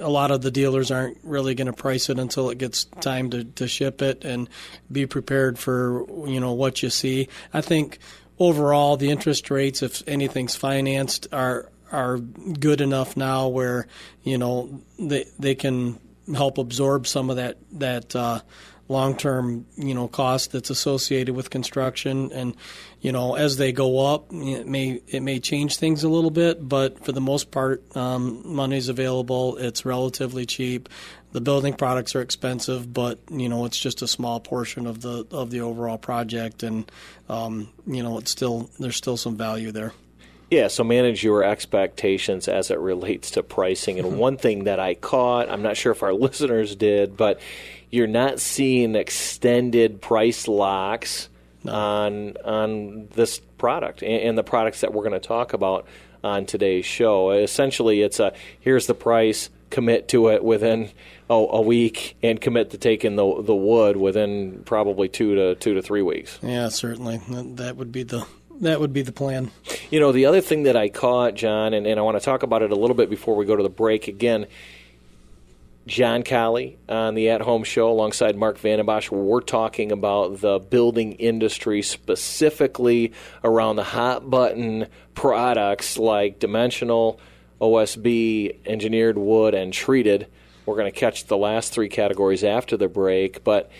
a 0.00 0.08
lot 0.08 0.30
of 0.30 0.42
the 0.42 0.50
dealers 0.50 0.90
aren't 0.90 1.18
really 1.22 1.54
going 1.54 1.66
to 1.66 1.72
price 1.72 2.08
it 2.08 2.18
until 2.18 2.50
it 2.50 2.58
gets 2.58 2.84
time 2.84 3.30
to, 3.30 3.44
to 3.44 3.68
ship 3.68 4.02
it 4.02 4.24
and 4.24 4.48
be 4.90 5.06
prepared 5.06 5.58
for 5.58 6.06
you 6.28 6.40
know 6.40 6.52
what 6.52 6.82
you 6.82 6.90
see. 6.90 7.28
I 7.52 7.60
think 7.60 7.98
overall 8.38 8.96
the 8.96 9.10
interest 9.10 9.50
rates, 9.50 9.82
if 9.82 10.06
anything's 10.06 10.56
financed, 10.56 11.28
are 11.32 11.70
are 11.92 12.18
good 12.18 12.80
enough 12.80 13.16
now 13.16 13.48
where 13.48 13.86
you 14.22 14.38
know 14.38 14.80
they 14.98 15.24
they 15.38 15.54
can 15.54 15.98
help 16.34 16.58
absorb 16.58 17.06
some 17.06 17.30
of 17.30 17.36
that 17.36 17.56
that 17.72 18.16
uh, 18.16 18.40
long-term, 18.88 19.66
you 19.76 19.94
know, 19.94 20.08
cost 20.08 20.52
that's 20.52 20.70
associated 20.70 21.34
with 21.34 21.50
construction. 21.50 22.32
And 22.32 22.54
you 23.00 23.12
know, 23.12 23.34
as 23.34 23.56
they 23.56 23.72
go 23.72 24.14
up, 24.14 24.32
it 24.32 24.66
may 24.66 25.00
it 25.08 25.22
may 25.22 25.38
change 25.38 25.76
things 25.76 26.02
a 26.04 26.08
little 26.08 26.30
bit, 26.30 26.66
but 26.66 27.04
for 27.04 27.12
the 27.12 27.20
most 27.20 27.50
part, 27.50 27.96
um, 27.96 28.42
money's 28.44 28.88
available. 28.88 29.56
It's 29.56 29.84
relatively 29.84 30.46
cheap. 30.46 30.88
The 31.32 31.40
building 31.40 31.74
products 31.74 32.14
are 32.14 32.22
expensive, 32.22 32.92
but 32.92 33.18
you 33.30 33.48
know, 33.48 33.64
it's 33.64 33.78
just 33.78 34.02
a 34.02 34.08
small 34.08 34.40
portion 34.40 34.86
of 34.86 35.02
the 35.02 35.26
of 35.30 35.50
the 35.50 35.60
overall 35.60 35.98
project, 35.98 36.62
and 36.62 36.90
um, 37.28 37.68
you 37.86 38.02
know, 38.02 38.18
it's 38.18 38.30
still 38.30 38.70
there's 38.78 38.96
still 38.96 39.16
some 39.16 39.36
value 39.36 39.72
there. 39.72 39.92
Yeah, 40.50 40.68
so 40.68 40.84
manage 40.84 41.24
your 41.24 41.42
expectations 41.42 42.46
as 42.46 42.70
it 42.70 42.78
relates 42.78 43.32
to 43.32 43.42
pricing. 43.42 43.98
And 43.98 44.16
one 44.16 44.36
thing 44.36 44.64
that 44.64 44.78
I 44.78 44.94
caught, 44.94 45.50
I'm 45.50 45.62
not 45.62 45.76
sure 45.76 45.90
if 45.90 46.04
our 46.04 46.12
listeners 46.14 46.76
did, 46.76 47.16
but 47.16 47.40
you're 47.90 48.06
not 48.06 48.40
seeing 48.40 48.94
extended 48.94 50.00
price 50.00 50.48
locks 50.48 51.28
no. 51.64 51.72
on 51.72 52.36
on 52.44 53.08
this 53.14 53.40
product 53.58 54.02
and, 54.02 54.22
and 54.22 54.38
the 54.38 54.44
products 54.44 54.80
that 54.80 54.92
we're 54.92 55.02
going 55.02 55.20
to 55.20 55.26
talk 55.26 55.52
about 55.52 55.86
on 56.24 56.46
today's 56.46 56.84
show. 56.84 57.30
Essentially, 57.30 58.02
it's 58.02 58.20
a 58.20 58.32
here's 58.60 58.86
the 58.86 58.94
price, 58.94 59.50
commit 59.70 60.08
to 60.08 60.28
it 60.28 60.44
within 60.44 60.90
oh, 61.30 61.48
a 61.48 61.60
week, 61.60 62.16
and 62.22 62.40
commit 62.40 62.70
to 62.70 62.78
taking 62.78 63.16
the 63.16 63.42
the 63.42 63.54
wood 63.54 63.96
within 63.96 64.62
probably 64.64 65.08
two 65.08 65.34
to 65.34 65.54
two 65.56 65.74
to 65.74 65.82
three 65.82 66.02
weeks. 66.02 66.38
Yeah, 66.42 66.68
certainly 66.68 67.20
that 67.54 67.76
would 67.76 67.92
be 67.92 68.02
the 68.02 68.26
that 68.60 68.80
would 68.80 68.92
be 68.92 69.02
the 69.02 69.12
plan. 69.12 69.50
You 69.90 70.00
know, 70.00 70.12
the 70.12 70.26
other 70.26 70.40
thing 70.40 70.64
that 70.64 70.76
I 70.76 70.88
caught, 70.88 71.34
John, 71.34 71.74
and, 71.74 71.86
and 71.86 72.00
I 72.00 72.02
want 72.02 72.18
to 72.18 72.24
talk 72.24 72.42
about 72.42 72.62
it 72.62 72.72
a 72.72 72.76
little 72.76 72.96
bit 72.96 73.10
before 73.10 73.36
we 73.36 73.44
go 73.44 73.54
to 73.54 73.62
the 73.62 73.68
break 73.68 74.08
again 74.08 74.46
John 75.86 76.24
Colley 76.24 76.78
on 76.88 77.14
the 77.14 77.28
At 77.30 77.42
Home 77.42 77.62
Show 77.62 77.88
alongside 77.88 78.36
Mark 78.36 78.58
Vandenbosch. 78.58 79.08
We're 79.10 79.40
talking 79.40 79.92
about 79.92 80.40
the 80.40 80.58
building 80.58 81.12
industry, 81.12 81.80
specifically 81.82 83.12
around 83.44 83.76
the 83.76 83.84
hot 83.84 84.28
button 84.28 84.88
products 85.14 85.96
like 85.96 86.40
dimensional, 86.40 87.20
OSB, 87.60 88.66
engineered 88.66 89.16
wood, 89.16 89.54
and 89.54 89.72
treated. 89.72 90.26
We're 90.66 90.74
going 90.74 90.92
to 90.92 90.98
catch 90.98 91.26
the 91.26 91.36
last 91.36 91.72
three 91.72 91.88
categories 91.88 92.42
after 92.42 92.76
the 92.76 92.88
break. 92.88 93.44
But, 93.44 93.70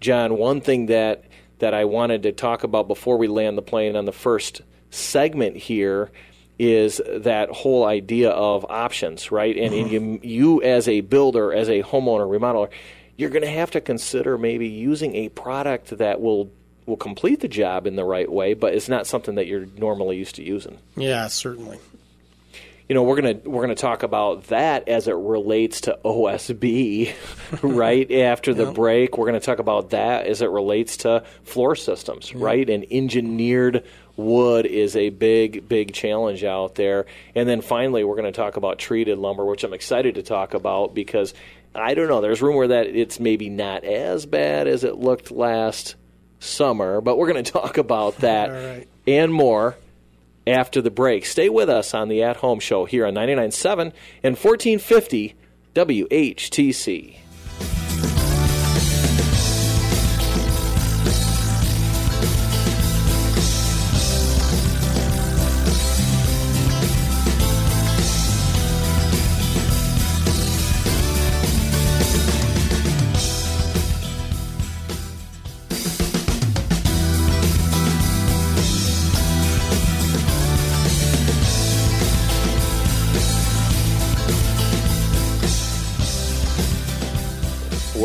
John, 0.00 0.38
one 0.38 0.60
thing 0.60 0.86
that, 0.86 1.24
that 1.58 1.74
I 1.74 1.84
wanted 1.84 2.22
to 2.22 2.32
talk 2.32 2.62
about 2.62 2.86
before 2.86 3.18
we 3.18 3.26
land 3.26 3.58
the 3.58 3.62
plane 3.62 3.96
on 3.96 4.04
the 4.04 4.12
first 4.12 4.62
segment 4.90 5.56
here 5.56 6.12
is 6.58 7.00
that 7.08 7.50
whole 7.50 7.84
idea 7.84 8.30
of 8.30 8.64
options, 8.70 9.30
right? 9.30 9.56
And, 9.56 9.74
and 9.74 9.90
you, 9.90 10.20
you, 10.22 10.62
as 10.62 10.88
a 10.88 11.02
builder, 11.02 11.52
as 11.52 11.68
a 11.68 11.82
homeowner, 11.82 12.26
remodeler, 12.26 12.70
you're 13.16 13.30
going 13.30 13.42
to 13.42 13.50
have 13.50 13.70
to 13.72 13.80
consider 13.80 14.38
maybe 14.38 14.68
using 14.68 15.14
a 15.14 15.28
product 15.30 15.98
that 15.98 16.20
will 16.20 16.50
will 16.86 16.96
complete 16.96 17.40
the 17.40 17.48
job 17.48 17.84
in 17.84 17.96
the 17.96 18.04
right 18.04 18.30
way, 18.30 18.54
but 18.54 18.72
it's 18.72 18.88
not 18.88 19.08
something 19.08 19.34
that 19.34 19.48
you're 19.48 19.66
normally 19.76 20.16
used 20.16 20.36
to 20.36 20.42
using. 20.44 20.78
Yeah, 20.96 21.26
certainly. 21.26 21.80
You 22.88 22.94
know, 22.94 23.02
we're 23.02 23.16
gonna 23.16 23.40
we're 23.44 23.62
gonna 23.62 23.74
talk 23.74 24.04
about 24.04 24.44
that 24.44 24.88
as 24.88 25.08
it 25.08 25.16
relates 25.16 25.82
to 25.82 25.98
OSB, 26.04 27.12
right? 27.62 28.10
After 28.12 28.54
the 28.54 28.70
break, 28.70 29.18
we're 29.18 29.26
gonna 29.26 29.40
talk 29.40 29.58
about 29.58 29.90
that 29.90 30.26
as 30.26 30.40
it 30.40 30.50
relates 30.50 30.98
to 30.98 31.24
floor 31.42 31.74
systems, 31.74 32.32
right? 32.34 32.68
And 32.70 32.86
engineered 32.90 33.84
wood 34.16 34.66
is 34.66 34.96
a 34.96 35.10
big, 35.10 35.68
big 35.68 35.92
challenge 35.92 36.44
out 36.44 36.74
there. 36.74 37.06
And 37.34 37.48
then 37.48 37.60
finally, 37.60 38.04
we're 38.04 38.16
going 38.16 38.32
to 38.32 38.36
talk 38.36 38.56
about 38.56 38.78
treated 38.78 39.18
lumber, 39.18 39.44
which 39.44 39.64
I'm 39.64 39.74
excited 39.74 40.14
to 40.16 40.22
talk 40.22 40.54
about 40.54 40.94
because 40.94 41.34
I 41.74 41.94
don't 41.94 42.08
know. 42.08 42.20
There's 42.20 42.42
rumor 42.42 42.66
that 42.66 42.86
it's 42.86 43.20
maybe 43.20 43.48
not 43.48 43.84
as 43.84 44.26
bad 44.26 44.66
as 44.66 44.84
it 44.84 44.96
looked 44.96 45.30
last 45.30 45.96
summer, 46.40 47.00
but 47.00 47.18
we're 47.18 47.30
going 47.30 47.44
to 47.44 47.52
talk 47.52 47.78
about 47.78 48.18
that 48.18 48.48
right. 48.48 48.88
and 49.06 49.32
more 49.32 49.76
after 50.46 50.80
the 50.80 50.90
break. 50.90 51.26
Stay 51.26 51.48
with 51.48 51.68
us 51.68 51.94
on 51.94 52.08
the 52.08 52.22
At 52.22 52.36
Home 52.38 52.60
Show 52.60 52.84
here 52.84 53.06
on 53.06 53.14
99.7 53.14 53.92
and 54.22 54.36
1450 54.36 55.34
WHTC. 55.74 57.16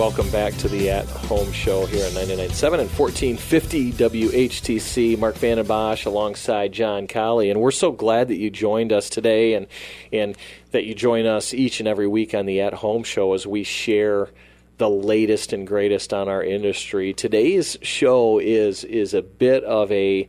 Welcome 0.02 0.32
back 0.32 0.56
to 0.58 0.68
the 0.68 0.90
At 0.90 1.06
Home 1.06 1.52
Show 1.52 1.86
here 1.86 2.04
on 2.04 2.14
99.7 2.14 2.80
and 2.80 2.90
1450 2.90 3.92
WHTC. 3.92 5.20
Mark 5.20 5.36
Vandenbosch 5.36 6.08
alongside 6.08 6.72
John 6.72 7.06
Colley. 7.06 7.52
And 7.52 7.62
we're 7.62 7.70
so 7.70 7.92
glad 7.92 8.30
that 8.30 8.38
you 8.38 8.50
joined 8.50 8.92
us 8.92 9.12
today 9.12 9.54
and, 9.54 9.68
and 10.12 10.36
that 10.72 10.86
you 10.86 10.96
join 10.96 11.28
us 11.28 11.54
each 11.54 11.80
and 11.80 11.88
every 11.88 12.08
week 12.08 12.34
on 12.34 12.48
the 12.48 12.62
At 12.62 12.74
Home 12.74 13.04
Show 13.04 13.36
as 13.36 13.46
we 13.46 13.64
share 13.64 14.30
the 14.80 14.90
latest 14.90 15.54
and 15.54 15.68
greatest 15.68 16.16
on 16.16 16.28
our 16.28 16.44
industry. 16.44 17.14
Today's 17.14 17.78
show 17.84 18.40
is, 18.40 18.84
is 18.84 19.14
a 19.14 19.22
bit 19.22 19.64
of 19.64 19.92
a 19.92 20.28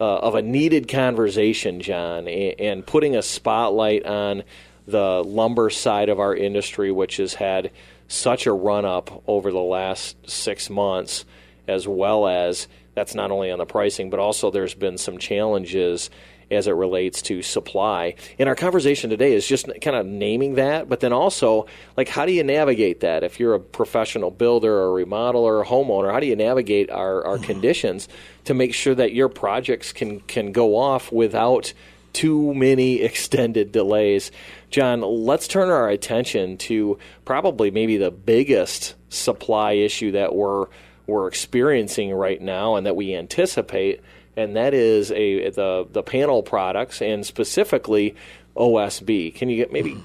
uh, 0.00 0.16
of 0.18 0.34
a 0.34 0.42
needed 0.42 0.88
conversation, 0.88 1.80
John, 1.80 2.26
and 2.26 2.84
putting 2.84 3.14
a 3.14 3.22
spotlight 3.22 4.04
on 4.06 4.42
the 4.88 5.22
lumber 5.24 5.70
side 5.70 6.08
of 6.08 6.18
our 6.18 6.34
industry, 6.34 6.90
which 6.90 7.18
has 7.18 7.34
had 7.34 7.70
such 8.08 8.46
a 8.46 8.52
run 8.52 8.84
up 8.84 9.22
over 9.26 9.50
the 9.50 9.58
last 9.58 10.16
six 10.28 10.70
months, 10.70 11.24
as 11.66 11.88
well 11.88 12.26
as 12.26 12.68
that's 12.94 13.14
not 13.14 13.30
only 13.30 13.50
on 13.50 13.58
the 13.58 13.66
pricing, 13.66 14.10
but 14.10 14.20
also 14.20 14.50
there's 14.50 14.74
been 14.74 14.98
some 14.98 15.18
challenges 15.18 16.10
as 16.50 16.66
it 16.66 16.72
relates 16.72 17.22
to 17.22 17.42
supply. 17.42 18.14
And 18.38 18.48
our 18.48 18.54
conversation 18.54 19.10
today 19.10 19.32
is 19.32 19.46
just 19.46 19.66
kind 19.80 19.96
of 19.96 20.06
naming 20.06 20.54
that, 20.54 20.88
but 20.88 21.00
then 21.00 21.12
also, 21.12 21.66
like, 21.96 22.08
how 22.08 22.26
do 22.26 22.32
you 22.32 22.44
navigate 22.44 23.00
that? 23.00 23.24
If 23.24 23.40
you're 23.40 23.54
a 23.54 23.60
professional 23.60 24.30
builder 24.30 24.82
or 24.82 25.04
remodeler 25.04 25.60
or 25.60 25.64
homeowner, 25.64 26.12
how 26.12 26.20
do 26.20 26.26
you 26.26 26.36
navigate 26.36 26.90
our, 26.90 27.26
our 27.26 27.38
conditions 27.44 28.08
to 28.44 28.54
make 28.54 28.74
sure 28.74 28.94
that 28.94 29.12
your 29.12 29.28
projects 29.28 29.92
can, 29.92 30.20
can 30.20 30.52
go 30.52 30.76
off 30.76 31.10
without 31.10 31.72
too 32.14 32.54
many 32.54 33.02
extended 33.02 33.72
delays? 33.72 34.30
John, 34.70 35.02
let's 35.02 35.46
turn 35.46 35.68
our 35.68 35.88
attention 35.88 36.56
to 36.58 36.98
probably 37.24 37.70
maybe 37.70 37.96
the 37.96 38.10
biggest 38.10 38.94
supply 39.08 39.72
issue 39.72 40.12
that 40.12 40.34
we're 40.34 40.66
we're 41.06 41.28
experiencing 41.28 42.14
right 42.14 42.40
now 42.40 42.76
and 42.76 42.86
that 42.86 42.96
we 42.96 43.14
anticipate, 43.14 44.00
and 44.36 44.56
that 44.56 44.72
is 44.72 45.10
a 45.12 45.50
the 45.50 45.86
the 45.92 46.02
panel 46.02 46.42
products 46.42 47.02
and 47.02 47.26
specifically 47.26 48.14
OSB. 48.56 49.34
Can 49.34 49.50
you 49.50 49.56
get, 49.56 49.72
maybe 49.72 50.02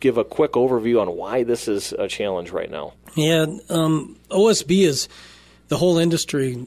give 0.00 0.18
a 0.18 0.24
quick 0.24 0.52
overview 0.52 1.00
on 1.00 1.16
why 1.16 1.44
this 1.44 1.68
is 1.68 1.92
a 1.92 2.08
challenge 2.08 2.50
right 2.50 2.70
now? 2.70 2.92
Yeah, 3.14 3.46
um, 3.70 4.16
OSB 4.30 4.84
is 4.84 5.08
the 5.68 5.78
whole 5.78 5.98
industry 5.98 6.66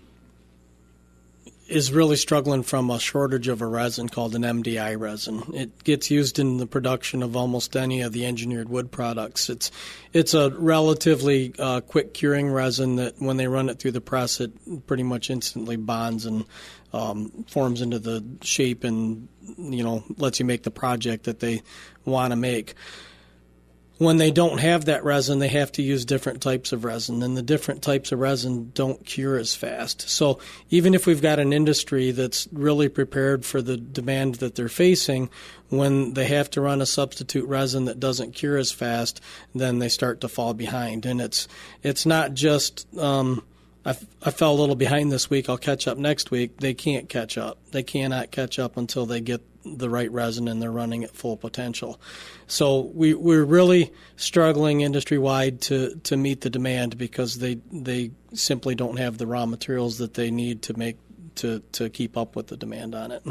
is 1.67 1.91
really 1.91 2.15
struggling 2.15 2.61
from 2.61 2.91
a 2.91 2.99
shortage 2.99 3.47
of 3.47 3.61
a 3.61 3.65
resin 3.65 4.07
called 4.07 4.35
an 4.35 4.43
MDI 4.43 4.99
resin. 4.99 5.43
It 5.53 5.83
gets 5.83 6.11
used 6.11 6.37
in 6.37 6.57
the 6.57 6.67
production 6.67 7.23
of 7.23 7.35
almost 7.35 7.75
any 7.75 8.01
of 8.01 8.13
the 8.13 8.25
engineered 8.25 8.69
wood 8.69 8.91
products. 8.91 9.49
It's 9.49 9.71
it's 10.13 10.33
a 10.33 10.51
relatively 10.51 11.53
uh, 11.57 11.81
quick 11.81 12.13
curing 12.13 12.51
resin 12.51 12.97
that 12.97 13.19
when 13.19 13.37
they 13.37 13.47
run 13.47 13.69
it 13.69 13.79
through 13.79 13.93
the 13.93 14.01
press, 14.01 14.39
it 14.39 14.51
pretty 14.85 15.03
much 15.03 15.29
instantly 15.29 15.75
bonds 15.75 16.25
and 16.25 16.45
um, 16.93 17.45
forms 17.47 17.81
into 17.81 17.99
the 17.99 18.23
shape 18.41 18.83
and 18.83 19.27
you 19.57 19.83
know 19.83 20.03
lets 20.17 20.39
you 20.39 20.45
make 20.45 20.63
the 20.63 20.71
project 20.71 21.23
that 21.25 21.39
they 21.39 21.61
want 22.05 22.31
to 22.31 22.35
make 22.35 22.75
when 23.97 24.17
they 24.17 24.31
don't 24.31 24.57
have 24.57 24.85
that 24.85 25.03
resin, 25.05 25.39
they 25.39 25.47
have 25.47 25.71
to 25.73 25.81
use 25.81 26.03
different 26.03 26.41
types 26.41 26.73
of 26.73 26.83
resin, 26.83 27.23
and 27.23 27.37
the 27.37 27.41
different 27.41 27.81
types 27.81 28.11
of 28.11 28.19
resin 28.19 28.71
don't 28.73 29.05
cure 29.05 29.37
as 29.37 29.55
fast. 29.55 30.09
So 30.09 30.39
even 30.69 30.93
if 30.93 31.05
we've 31.07 31.21
got 31.21 31.39
an 31.39 31.53
industry 31.53 32.11
that's 32.11 32.47
really 32.51 32.89
prepared 32.89 33.45
for 33.45 33.61
the 33.61 33.77
demand 33.77 34.35
that 34.35 34.55
they're 34.55 34.67
facing, 34.67 35.29
when 35.69 36.13
they 36.13 36.25
have 36.25 36.49
to 36.51 36.61
run 36.61 36.81
a 36.81 36.85
substitute 36.85 37.47
resin 37.47 37.85
that 37.85 37.99
doesn't 37.99 38.33
cure 38.33 38.57
as 38.57 38.71
fast, 38.71 39.21
then 39.53 39.79
they 39.79 39.89
start 39.89 40.21
to 40.21 40.27
fall 40.27 40.53
behind. 40.53 41.05
And 41.05 41.21
it's 41.21 41.47
it's 41.81 42.05
not 42.05 42.33
just 42.33 42.85
um, 42.97 43.43
I, 43.85 43.93
fell 43.93 44.53
a 44.53 44.59
little 44.59 44.75
behind 44.75 45.11
this 45.11 45.29
week. 45.29 45.47
I'll 45.47 45.57
catch 45.57 45.87
up 45.87 45.97
next 45.97 46.31
week. 46.31 46.57
They 46.57 46.73
can't 46.73 47.07
catch 47.07 47.37
up. 47.37 47.59
They 47.71 47.83
cannot 47.83 48.31
catch 48.31 48.57
up 48.57 48.77
until 48.77 49.05
they 49.05 49.21
get 49.21 49.41
the 49.65 49.89
right 49.89 50.11
resin 50.11 50.47
and 50.47 50.61
they're 50.61 50.71
running 50.71 51.03
at 51.03 51.15
full 51.15 51.37
potential. 51.37 51.99
So 52.47 52.91
we, 52.93 53.13
we're 53.13 53.43
really 53.43 53.91
struggling 54.15 54.81
industry 54.81 55.17
wide 55.17 55.61
to, 55.61 55.95
to 56.03 56.15
meet 56.17 56.41
the 56.41 56.49
demand 56.49 56.97
because 56.97 57.39
they 57.39 57.59
they 57.71 58.11
simply 58.33 58.75
don't 58.75 58.97
have 58.97 59.17
the 59.17 59.27
raw 59.27 59.45
materials 59.45 59.97
that 59.97 60.13
they 60.13 60.29
need 60.31 60.61
to 60.63 60.77
make 60.77 60.97
to, 61.35 61.59
to 61.73 61.89
keep 61.89 62.17
up 62.17 62.35
with 62.35 62.47
the 62.47 62.57
demand 62.57 62.95
on 62.95 63.11
it. 63.11 63.23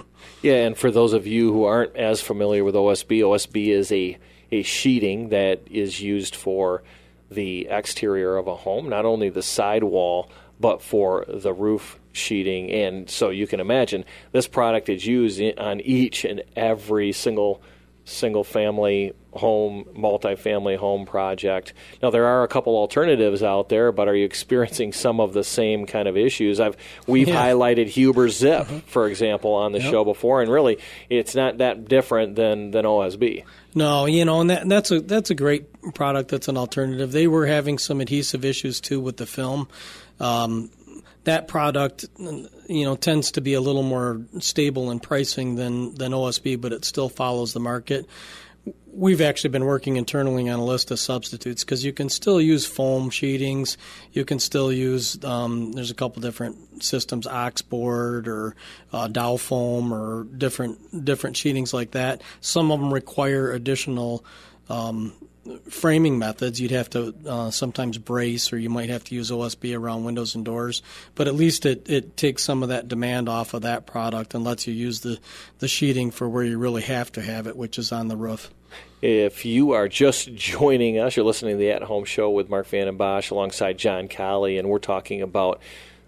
Yeah, 0.43 0.67
and 0.67 0.77
for 0.77 0.91
those 0.91 1.13
of 1.13 1.27
you 1.27 1.53
who 1.53 1.65
aren't 1.65 1.97
as 1.97 2.21
familiar 2.21 2.65
with 2.65 2.75
OSB, 2.75 3.21
OSB 3.21 3.69
is 3.69 3.91
a, 3.91 4.19
a 4.53 4.63
sheeting 4.63 5.31
that 5.31 5.63
is 5.71 6.01
used 6.01 6.37
for 6.37 6.83
the 7.31 7.67
exterior 7.71 8.37
of 8.37 8.47
a 8.47 8.55
home, 8.55 8.89
not 8.89 9.05
only 9.05 9.31
the 9.31 9.43
sidewall, 9.43 10.31
but 10.61 10.83
for 10.83 11.25
the 11.29 11.53
roof 11.53 11.99
sheeting. 12.13 12.71
And 12.71 13.11
so 13.11 13.31
you 13.31 13.47
can 13.47 13.61
imagine 13.61 14.05
this 14.33 14.47
product 14.47 14.89
is 14.89 15.07
used 15.07 15.43
on 15.59 15.81
each 15.81 16.25
and 16.25 16.43
every 16.57 17.13
single 17.13 17.61
single 18.07 18.45
family 18.45 19.15
home, 19.33 19.87
multi-family 19.95 20.77
home 20.77 21.07
project. 21.07 21.73
Now 22.03 22.11
there 22.11 22.27
are 22.27 22.43
a 22.45 22.49
couple 22.49 22.77
alternatives 22.77 23.43
out 23.43 23.71
there, 23.71 23.93
but 23.93 24.09
are 24.09 24.15
you 24.15 24.27
experiencing 24.27 24.93
some 24.93 25.21
of 25.21 25.33
the 25.33 25.43
same 25.43 25.87
kind 25.87 26.07
of 26.07 26.15
issues? 26.15 26.61
I've 26.61 26.77
we've 27.07 27.29
Yeah. 27.29 27.49
highlighted 27.49 27.87
Huber 27.87 28.29
Zip, 28.29 28.67
mm-hmm. 28.67 28.79
for 28.81 29.09
example, 29.09 29.55
on 29.55 29.73
the 29.73 29.81
Yep. 29.81 29.91
show 29.91 30.05
before, 30.05 30.43
and 30.43 30.53
really 30.53 30.79
it's 31.09 31.35
not 31.35 31.59
that 31.59 31.89
different 31.89 32.37
than 32.37 32.73
than 32.73 32.85
OSB. 32.85 33.43
No, 33.75 34.05
you 34.05 34.25
know, 34.27 34.41
and 34.43 34.51
that 34.51 34.69
that's 34.69 34.91
a 34.91 35.01
that's 35.01 35.31
a 35.31 35.35
great 35.35 35.65
product. 35.95 36.31
That's 36.31 36.47
an 36.49 36.59
alternative. 36.59 37.11
They 37.11 37.27
were 37.27 37.47
having 37.47 37.79
some 37.79 38.01
adhesive 38.03 38.45
issues 38.45 38.81
too 38.83 39.01
with 39.01 39.17
the 39.17 39.27
film. 39.27 39.67
Um, 40.21 40.71
that 41.25 41.49
product, 41.49 42.05
you 42.19 42.85
know, 42.85 42.97
tends 42.97 43.33
to 43.33 43.41
be 43.41 43.55
a 43.55 43.61
little 43.61 43.83
more 43.83 44.21
stable 44.41 44.91
in 44.91 45.01
pricing 45.01 45.57
than 45.57 45.95
than 45.95 46.13
OSB, 46.13 46.61
but 46.61 46.73
it 46.73 46.85
still 46.85 47.09
follows 47.09 47.53
the 47.53 47.61
market. 47.61 48.07
we've 48.93 49.21
actually 49.21 49.51
been 49.51 49.65
working 49.65 49.97
internally 49.97 50.49
on 50.49 50.59
a 50.59 50.65
list 50.65 50.91
of 50.91 50.99
substitutes 50.99 51.65
because 51.65 51.85
you 51.85 51.93
can 51.93 52.09
still 52.09 52.41
use 52.41 52.65
foam 52.65 53.11
sheetings. 53.11 53.77
You 54.13 54.25
can 54.25 54.39
still 54.39 54.73
use 54.73 55.23
um, 55.25 55.73
there's 55.73 55.91
a 55.91 55.95
couple 55.95 56.23
different 56.23 56.83
systems, 56.83 57.27
Oxboard 57.27 58.29
or 58.29 58.55
uh, 58.93 59.09
Dow 59.09 59.37
foam 59.37 59.93
or 59.93 60.25
different 60.25 61.05
different 61.05 61.37
sheetings 61.37 61.73
like 61.73 61.93
that. 61.93 62.23
Some 62.41 62.71
of 62.71 62.81
them 62.81 62.93
require 62.93 63.53
additional 63.53 64.25
um, 64.69 65.13
framing 65.69 66.19
methods. 66.19 66.61
You'd 66.61 66.71
have 66.71 66.91
to 66.91 67.15
uh, 67.27 67.51
sometimes 67.51 67.99
brace, 67.99 68.53
or 68.53 68.59
you 68.59 68.71
might 68.71 68.91
have 68.91 69.05
to 69.05 69.15
use 69.15 69.31
OSB 69.31 69.79
around 69.79 70.05
windows 70.05 70.35
and 70.35 70.45
doors. 70.45 70.83
But 71.15 71.29
at 71.29 71.35
least 71.35 71.67
it, 71.67 71.89
it 71.89 72.17
takes 72.17 72.43
some 72.43 72.63
of 72.63 72.69
that 72.71 72.89
demand 72.89 73.29
off 73.29 73.55
of 73.55 73.63
that 73.63 73.87
product 73.87 74.35
and 74.35 74.45
lets 74.45 74.67
you 74.67 74.75
use 74.75 75.01
the, 75.01 75.19
the 75.59 75.69
sheeting 75.69 76.11
for 76.11 76.29
where 76.29 76.45
you 76.45 76.59
really 76.59 76.83
have 76.83 77.13
to 77.13 77.23
have 77.23 77.47
it, 77.47 77.57
which 77.57 77.79
is 77.79 77.93
on 77.93 78.09
the 78.09 78.17
roof. 78.17 78.51
If 79.03 79.45
you 79.45 79.73
are 79.73 79.87
just 79.87 80.35
joining 80.35 80.99
us, 80.99 81.17
you're 81.17 81.27
listening 81.27 81.57
to 81.57 81.59
the 81.59 81.71
At 81.71 81.83
Home 81.83 82.05
Show 82.05 82.31
with 82.31 82.49
Mark 82.49 82.67
Vandenbosch 82.69 83.31
alongside 83.31 83.79
John 83.79 84.09
Colley, 84.09 84.57
and 84.57 84.69
we're 84.69 84.79
talking 84.79 85.21
about 85.21 85.61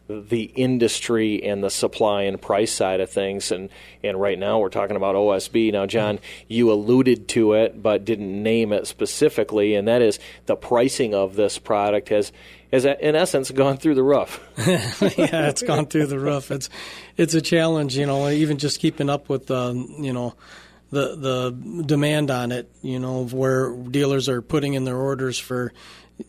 the 0.09 0.45
industry 0.55 1.43
and 1.43 1.65
the 1.65 1.71
supply 1.71 2.23
and 2.23 2.41
price 2.41 2.73
side 2.73 3.01
of 3.01 3.11
things. 3.11 3.51
And, 3.51 3.71
and 4.05 4.21
right 4.21 4.39
now 4.39 4.59
we're 4.59 4.69
talking 4.69 4.97
about 4.97 5.17
OSB. 5.17 5.73
Now, 5.73 5.87
John, 5.87 6.19
you 6.49 6.71
alluded 6.73 7.29
to 7.29 7.55
it 7.55 7.83
but 7.83 8.05
didn't 8.05 8.43
name 8.43 8.73
it 8.73 8.87
specifically, 8.87 9.75
and 9.75 9.89
that 9.89 10.03
is 10.03 10.19
the 10.47 10.57
pricing 10.57 11.15
of 11.15 11.35
this 11.35 11.59
product 11.59 12.09
has, 12.11 12.33
has 12.73 12.85
in 12.85 13.17
essence 13.17 13.51
gone 13.51 13.77
through 13.77 13.95
the 13.95 14.03
roof. 14.03 14.41
yeah, 14.67 15.49
it's 15.49 15.63
gone 15.63 15.87
through 15.87 16.07
the 16.07 16.19
roof. 16.19 16.51
It's, 16.51 16.69
it's 17.17 17.35
a 17.35 17.41
challenge, 17.41 17.97
you 17.97 18.07
know, 18.07 18.29
even 18.29 18.59
just 18.59 18.81
keeping 18.81 19.11
up 19.11 19.29
with, 19.29 19.51
um, 19.51 19.95
you 19.99 20.13
know, 20.13 20.35
the 20.91 21.17
the 21.17 21.83
demand 21.85 22.31
on 22.31 22.53
it, 22.53 22.71
you 22.81 23.01
know, 23.01 23.27
where 23.27 23.75
dealers 23.75 24.29
are 24.29 24.41
putting 24.41 24.75
in 24.75 24.85
their 24.85 24.97
orders 24.97 25.37
for 25.37 25.73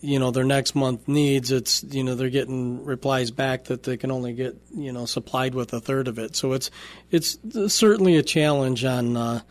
you 0.02 0.20
know 0.20 0.32
their 0.32 0.44
next 0.44 0.76
month 0.76 1.08
needs 1.08 1.52
it's 1.52 1.84
you 1.84 2.04
know 2.04 2.16
they're 2.16 2.30
getting 2.30 2.84
replies 2.84 3.32
back 3.32 3.66
that 3.66 3.84
they 3.84 3.98
can 3.98 4.12
only 4.12 4.34
get 4.34 4.56
you 4.76 4.92
know 4.92 5.06
supplied 5.06 5.56
with 5.56 5.74
a 5.74 5.80
third 5.80 6.08
of 6.08 6.20
it. 6.20 6.36
So 6.36 6.54
it's 6.54 6.70
it's 7.12 7.38
certainly 7.68 8.18
a 8.18 8.24
challenge 8.24 8.84
on 8.84 9.16
uh, 9.16 9.42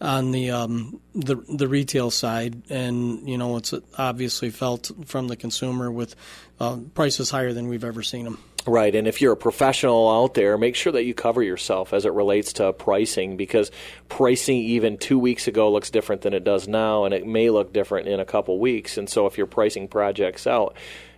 on 0.00 0.32
the 0.32 0.50
um, 0.50 1.00
the 1.14 1.36
the 1.36 1.68
retail 1.68 2.10
side. 2.10 2.62
And 2.70 3.28
you 3.28 3.36
know 3.36 3.56
it's 3.56 3.74
obviously 3.98 4.50
felt 4.50 4.90
from 5.04 5.28
the 5.28 5.36
consumer 5.36 5.90
with 5.90 6.16
uh, 6.58 6.78
prices 6.94 7.30
higher 7.30 7.52
than 7.52 7.68
we've 7.68 7.84
ever 7.84 8.02
seen 8.02 8.24
them 8.24 8.38
Right, 8.64 8.94
and 8.94 9.08
if 9.08 9.20
you're 9.20 9.32
a 9.32 9.36
professional 9.36 10.08
out 10.08 10.34
there, 10.34 10.56
make 10.56 10.76
sure 10.76 10.92
that 10.92 11.02
you 11.02 11.14
cover 11.14 11.42
yourself 11.42 11.92
as 11.92 12.04
it 12.04 12.12
relates 12.12 12.52
to 12.54 12.72
pricing 12.72 13.36
because 13.36 13.72
pricing 14.08 14.58
even 14.58 14.98
two 14.98 15.18
weeks 15.18 15.48
ago 15.48 15.72
looks 15.72 15.90
different 15.90 16.22
than 16.22 16.32
it 16.32 16.44
does 16.44 16.68
now, 16.68 17.04
and 17.04 17.12
it 17.12 17.26
may 17.26 17.50
look 17.50 17.72
different 17.72 18.06
in 18.06 18.20
a 18.20 18.24
couple 18.24 18.60
weeks. 18.60 18.96
And 18.96 19.10
so, 19.10 19.26
if 19.26 19.36
you're 19.36 19.48
pricing 19.48 19.88
projects 19.88 20.46
out, 20.46 20.76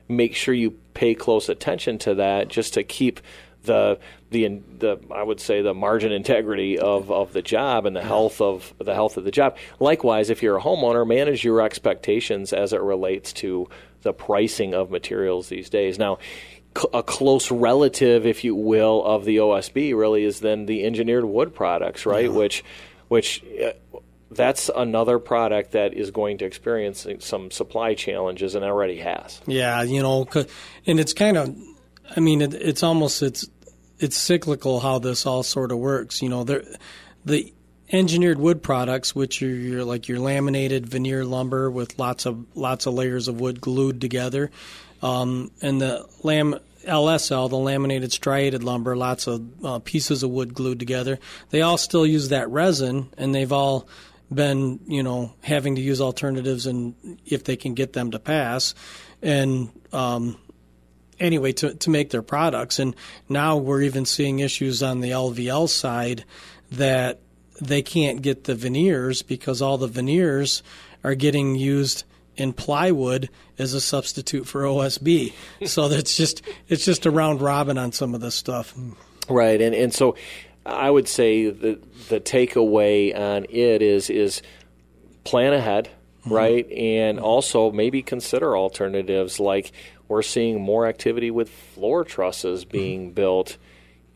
make 0.09 0.35
sure 0.35 0.55
you 0.55 0.71
pay 0.95 1.15
close 1.15 1.51
attention 1.51 1.99
to 1.99 2.15
that 2.15 2.49
just 2.49 2.75
to 2.75 2.83
keep 2.83 3.21
the 3.65 3.99
the 4.31 4.61
the 4.79 4.99
I 5.15 5.23
would 5.23 5.41
say 5.41 5.61
the 5.61 5.75
margin 5.75 6.13
integrity 6.13 6.79
of, 6.79 7.11
of 7.11 7.35
the 7.35 7.43
job 7.43 7.85
and 7.85 7.95
the 7.95 8.03
health 8.03 8.41
of 8.41 8.73
the 8.79 8.95
health 8.95 9.19
of 9.19 9.25
the 9.25 9.31
job. 9.31 9.57
Likewise, 9.81 10.31
if 10.31 10.43
you're 10.43 10.57
a 10.57 10.63
homeowner, 10.63 11.07
manage 11.07 11.45
your 11.45 11.61
expectations 11.61 12.55
as 12.55 12.73
it 12.73 12.81
relates 12.81 13.35
to 13.35 13.69
the 14.03 14.13
pricing 14.13 14.75
of 14.75 14.91
materials 14.91 15.49
these 15.49 15.69
days. 15.71 15.99
Now, 15.99 16.19
a 16.93 17.03
close 17.03 17.51
relative, 17.51 18.27
if 18.27 18.45
you 18.45 18.55
will, 18.55 19.05
of 19.05 19.25
the 19.25 19.37
OSB 19.37 19.97
really 19.97 20.25
is 20.25 20.41
then 20.41 20.67
the 20.67 20.85
engineered 20.85 21.25
wood 21.25 21.55
products, 21.55 22.07
right? 22.07 22.27
Yeah. 22.27 22.37
Which, 22.37 22.65
which 23.09 23.45
uh, 23.63 23.73
that's 24.31 24.71
another 24.75 25.19
product 25.19 25.73
that 25.73 25.95
is 25.95 26.11
going 26.11 26.39
to 26.39 26.45
experience 26.45 27.07
some 27.21 27.51
supply 27.51 27.95
challenges 27.95 28.55
and 28.55 28.65
already 28.65 28.99
has. 28.99 29.41
Yeah, 29.47 29.83
you 29.83 30.03
know, 30.03 30.27
and 30.87 31.01
it's 31.01 31.13
kind 31.13 31.37
of, 31.37 31.57
I 32.17 32.21
mean, 32.21 32.43
it, 32.43 32.55
it's 32.55 32.83
almost 32.83 33.23
it's 33.23 33.49
it's 33.99 34.17
cyclical 34.17 34.81
how 34.81 34.99
this 34.99 35.27
all 35.27 35.43
sort 35.43 35.73
of 35.73 35.79
works. 35.79 36.23
You 36.23 36.29
know, 36.29 36.45
the 36.45 37.53
engineered 37.91 38.39
wood 38.39 38.63
products, 38.63 39.15
which 39.15 39.43
are 39.43 39.47
your, 39.47 39.85
like 39.85 40.09
your 40.09 40.19
laminated 40.19 40.87
veneer 40.87 41.25
lumber 41.25 41.71
with 41.71 41.99
lots 41.99 42.27
of 42.27 42.45
lots 42.55 42.87
of 42.87 42.95
layers 42.95 43.29
of 43.29 43.41
wood 43.41 43.61
glued 43.61 44.01
together. 44.01 44.51
Um, 45.05 45.51
and 45.61 45.83
the 45.83 46.09
lam 46.23 46.59
LSL, 46.87 47.51
the 47.51 47.59
laminated 47.59 48.11
striated 48.11 48.65
lumber, 48.65 48.97
lots 48.97 49.27
of 49.27 49.65
uh, 49.65 49.79
pieces 49.81 50.23
of 50.23 50.31
wood 50.31 50.55
glued 50.55 50.79
together. 50.79 51.19
They 51.51 51.61
all 51.61 51.77
still 51.77 52.07
use 52.07 52.31
that 52.31 52.49
resin, 52.49 53.11
and 53.19 53.35
they've 53.35 53.53
all 53.53 53.87
been, 54.33 54.81
you 54.87 55.03
know, 55.03 55.35
having 55.43 55.77
to 55.77 55.83
use 55.83 56.01
alternatives, 56.01 56.67
and 56.67 56.95
if 57.27 57.45
they 57.45 57.57
can 57.57 57.75
get 57.75 57.93
them 57.93 58.13
to 58.13 58.19
pass, 58.19 58.75
and 59.21 59.71
um, 59.93 60.39
anyway, 61.21 61.53
to 61.53 61.75
to 61.75 61.91
make 61.91 62.09
their 62.09 62.23
products. 62.23 62.79
And 62.79 62.97
now 63.29 63.59
we're 63.59 63.83
even 63.83 64.07
seeing 64.07 64.39
issues 64.39 64.83
on 64.83 65.01
the 65.01 65.11
LVL 65.11 65.69
side 65.69 66.25
that 66.73 67.21
they 67.61 67.83
can't 67.83 68.23
get 68.23 68.45
the 68.45 68.55
veneers 68.55 69.21
because 69.21 69.61
all 69.61 69.77
the 69.77 69.87
veneers 69.87 70.63
are 71.05 71.15
getting 71.15 71.57
used 71.57 72.05
in 72.37 72.53
plywood 72.53 73.31
as 73.59 73.75
a 73.75 73.81
substitute 73.81 74.47
for 74.47 74.63
OSB. 74.63 75.33
so 75.67 75.89
that's 75.89 76.17
just 76.17 76.43
it's 76.69 76.85
just 76.85 77.07
a 77.07 77.11
round 77.11 77.41
robin 77.41 77.79
on 77.79 77.93
some 77.93 78.15
of 78.15 78.21
this 78.21 78.35
stuff. 78.35 78.75
Right, 79.29 79.61
and 79.61 79.75
and 79.75 79.93
so 79.93 80.17
I 80.67 80.91
would 80.91 81.09
say 81.09 81.51
the 81.51 81.79
the 82.09 82.21
takeaway 82.21 83.17
on 83.17 83.47
it 83.49 83.83
is 83.83 84.11
is 84.11 84.43
plan 85.25 85.53
ahead, 85.53 85.91
mm-hmm. 86.21 86.33
right, 86.33 86.71
and 86.71 87.19
also 87.19 87.71
maybe 87.71 88.03
consider 88.03 88.57
alternatives 88.57 89.41
like 89.41 89.73
we're 90.09 90.23
seeing 90.23 90.61
more 90.61 90.87
activity 90.87 91.31
with 91.31 91.49
floor 91.49 92.05
trusses 92.05 92.65
being 92.65 93.07
mm-hmm. 93.07 93.15
built 93.15 93.57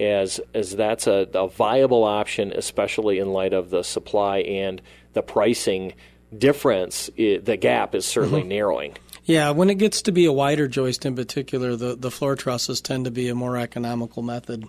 as 0.00 0.40
as 0.54 0.76
that's 0.76 1.06
a, 1.06 1.28
a 1.34 1.48
viable 1.48 2.04
option, 2.04 2.52
especially 2.52 3.18
in 3.18 3.32
light 3.32 3.52
of 3.52 3.70
the 3.70 3.82
supply 3.82 4.38
and 4.38 4.80
the 5.12 5.22
pricing 5.22 5.94
difference, 6.36 7.10
it, 7.16 7.44
the 7.44 7.56
gap 7.56 7.94
is 7.94 8.06
certainly 8.06 8.40
mm-hmm. 8.40 8.48
narrowing. 8.48 8.96
Yeah, 9.24 9.50
when 9.50 9.68
it 9.68 9.76
gets 9.76 10.02
to 10.02 10.12
be 10.12 10.24
a 10.24 10.32
wider 10.32 10.68
joist 10.68 11.04
in 11.04 11.14
particular, 11.14 11.76
the, 11.76 11.94
the 11.94 12.10
floor 12.10 12.34
trusses 12.34 12.80
tend 12.80 13.04
to 13.04 13.10
be 13.10 13.28
a 13.28 13.34
more 13.34 13.56
economical 13.56 14.22
method. 14.22 14.66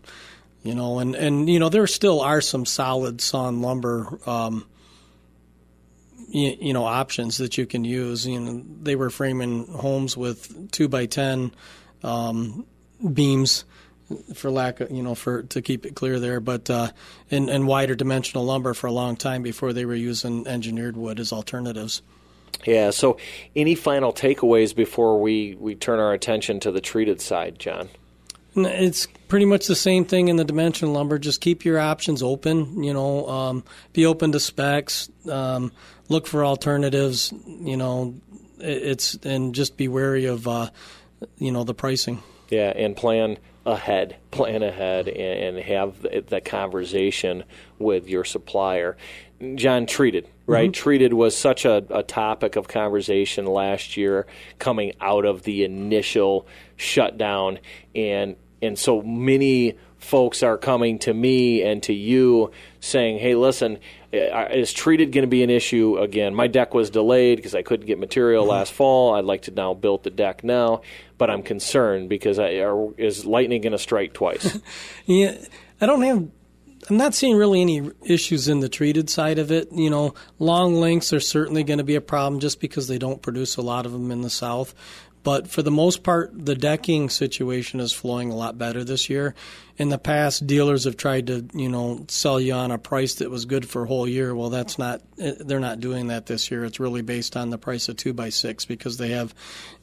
You 0.63 0.76
know, 0.76 1.00
and, 1.00 1.15
and 1.15 1.50
you 1.50 1.58
know 1.58 1.69
there 1.69 1.88
still 1.88 2.19
are 2.19 2.41
some 2.41 2.65
solid 2.65 3.22
sawn 3.22 3.62
lumber, 3.62 4.19
um, 4.26 4.67
you, 6.28 6.58
you, 6.60 6.74
know, 6.74 6.84
options 6.84 7.38
that 7.38 7.58
you 7.58 7.65
can 7.65 7.86
use. 7.86 8.28
You 8.28 8.39
know, 8.41 8.63
they 8.82 8.98
were 8.98 9.10
framing 9.10 9.67
homes 9.67 10.17
with 10.17 10.69
two 10.72 10.89
by 10.89 11.06
ten 11.06 11.54
um, 12.04 12.65
beams 13.13 13.63
for 14.34 14.50
lack 14.52 14.80
of 14.80 14.91
you 14.91 15.04
know 15.04 15.15
for 15.15 15.43
to 15.43 15.62
keep 15.62 15.86
it 15.86 15.95
clear 15.95 16.19
there, 16.19 16.39
but 16.39 16.69
uh, 16.69 16.91
in, 17.30 17.50
in 17.50 17.65
wider 17.65 17.95
dimensional 17.95 18.45
lumber 18.45 18.74
for 18.74 18.88
a 18.88 18.91
long 18.91 19.15
time 19.15 19.41
before 19.41 19.74
they 19.74 19.86
were 19.86 19.95
using 19.95 20.48
engineered 20.48 20.98
wood 20.98 21.19
as 21.19 21.32
alternatives. 21.32 22.02
Yeah. 22.65 22.89
So, 22.89 23.17
any 23.56 23.76
final 23.76 24.12
takeaways 24.12 24.76
before 24.76 25.22
we 25.22 25.56
we 25.60 25.76
turn 25.76 26.00
our 26.00 26.13
attention 26.13 26.60
to 26.62 26.72
the 26.72 26.82
treated 26.82 27.22
side, 27.22 27.60
John? 27.60 27.89
It's 28.56 29.08
pretty 29.28 29.45
much 29.45 29.67
the 29.67 29.76
same 29.76 30.06
thing 30.06 30.28
in 30.28 30.36
the 30.36 30.43
dimensional 30.43 30.93
lumber. 30.93 31.19
Just 31.19 31.39
keep 31.39 31.63
your 31.63 31.80
options 31.80 32.24
open. 32.24 32.84
You 32.84 32.93
know, 32.93 33.28
um, 33.30 33.63
be 33.93 34.06
open 34.06 34.32
to 34.32 34.39
specs. 34.39 35.10
Um, 35.30 35.72
look 36.10 36.28
for 36.28 36.43
alternatives. 36.43 37.34
You 37.45 37.78
know, 37.78 38.15
it's 38.60 39.15
and 39.24 39.54
just 39.54 39.78
be 39.78 39.88
wary 39.88 40.26
of 40.26 40.48
uh, 40.48 40.69
you 41.38 41.52
know 41.52 41.63
the 41.63 41.74
pricing. 41.74 42.22
Yeah, 42.50 42.74
and 42.76 42.95
plan 42.95 43.38
ahead, 43.71 44.17
plan 44.32 44.63
ahead, 44.63 45.08
and, 45.08 45.58
and 45.58 45.65
have 45.65 46.01
the, 46.01 46.23
the, 46.27 46.41
conversation 46.41 47.43
with 47.77 48.08
your 48.08 48.23
supplier. 48.23 48.97
John, 49.55 49.86
treated, 49.86 50.27
right? 50.45 50.71
Mm-hmm. 50.71 50.82
Treated 50.82 51.13
was 51.13 51.38
such 51.38 51.65
a, 51.65 51.84
a 51.89 52.03
topic 52.03 52.55
of 52.55 52.67
conversation 52.67 53.45
last 53.45 53.97
year 53.97 54.27
coming 54.58 54.93
out 54.99 55.25
of 55.25 55.43
the 55.43 55.63
initial 55.63 56.47
shutdown. 56.75 57.60
And, 57.95 58.36
and 58.62 58.77
so 58.77 59.01
many 59.01 59.77
folks 59.99 60.43
are 60.43 60.58
coming 60.58 60.99
to 60.99 61.13
me 61.13 61.62
and 61.62 61.84
to 61.84 61.93
you 61.93 62.51
saying, 62.79 63.19
hey, 63.19 63.36
listen, 63.36 63.79
is 64.12 64.74
treated 64.74 65.12
going 65.12 65.24
to 65.24 65.28
be 65.28 65.43
an 65.43 65.50
issue 65.50 65.98
again? 65.98 66.34
My 66.34 66.48
deck 66.48 66.74
was 66.74 66.89
delayed 66.89 67.38
because 67.38 67.56
I 67.56 67.62
couldn't 67.62 67.86
get 67.86 68.00
material 68.00 68.43
mm-hmm. 68.43 68.52
last 68.52 68.74
fall. 68.74 69.15
I'd 69.15 69.26
like 69.26 69.43
to 69.43 69.52
now 69.52 69.74
build 69.74 70.04
the 70.04 70.10
deck 70.10 70.43
now, 70.43 70.82
but 71.17 71.30
I'm 71.30 71.43
concerned 71.43 72.10
because 72.10 72.39
I, 72.39 72.56
are, 72.56 72.93
is 72.98 73.26
lightning 73.26 73.62
going 73.62 73.72
to 73.72 73.80
strike 73.80 74.13
twice? 74.13 74.60
yeah, 75.06 75.38
I 75.80 75.86
don't 75.86 76.02
have. 76.02 76.28
I'm 76.89 76.98
not 76.98 77.13
seeing 77.13 77.36
really 77.36 77.62
any 77.62 77.91
issues 78.04 78.48
in 78.48 78.62
the 78.62 78.69
treated 78.69 79.10
side 79.10 79.38
of 79.38 79.52
it. 79.52 79.72
You 79.72 79.89
know, 79.89 80.15
long 80.39 80.76
lengths 80.76 81.13
are 81.13 81.19
certainly 81.19 81.63
going 81.63 81.78
to 81.78 81.84
be 81.84 81.95
a 81.95 82.02
problem 82.02 82.39
just 82.39 82.60
because 82.60 82.88
they 82.88 82.98
don't 82.98 83.22
produce 83.22 83.58
a 83.58 83.62
lot 83.62 83.86
of 83.86 83.91
them 83.91 84.12
in 84.12 84.22
the 84.22 84.30
south. 84.30 84.74
But 85.30 85.48
for 85.48 85.62
the 85.62 85.70
most 85.70 86.02
part, 86.02 86.32
the 86.34 86.56
decking 86.56 87.08
situation 87.08 87.80
is 87.80 87.94
flowing 87.94 88.32
a 88.32 88.36
lot 88.36 88.58
better 88.58 88.84
this 88.84 89.12
year. 89.12 89.36
In 89.78 89.89
the 89.89 90.00
past, 90.00 90.48
dealers 90.48 90.86
have 90.86 90.98
tried 90.98 91.28
to, 91.28 91.46
you 91.54 91.70
know, 91.70 92.04
sell 92.08 92.39
you 92.39 92.54
on 92.54 92.72
a 92.72 92.80
price 92.80 93.13
that 93.13 93.30
was 93.30 93.46
good 93.46 93.70
for 93.70 93.84
a 93.84 93.86
whole 93.86 94.08
year. 94.08 94.34
Well, 94.34 94.50
that's 94.50 94.80
not. 94.80 95.04
They're 95.18 95.60
not 95.60 95.82
doing 95.82 96.08
that 96.08 96.26
this 96.26 96.50
year. 96.50 96.65
It's 96.65 96.80
really 96.80 97.04
based 97.04 97.38
on 97.38 97.52
the 97.52 97.60
price 97.60 97.89
of 97.89 97.98
two 97.98 98.12
by 98.12 98.30
six 98.30 98.65
because 98.65 98.98
they 98.98 99.10
have. 99.10 99.36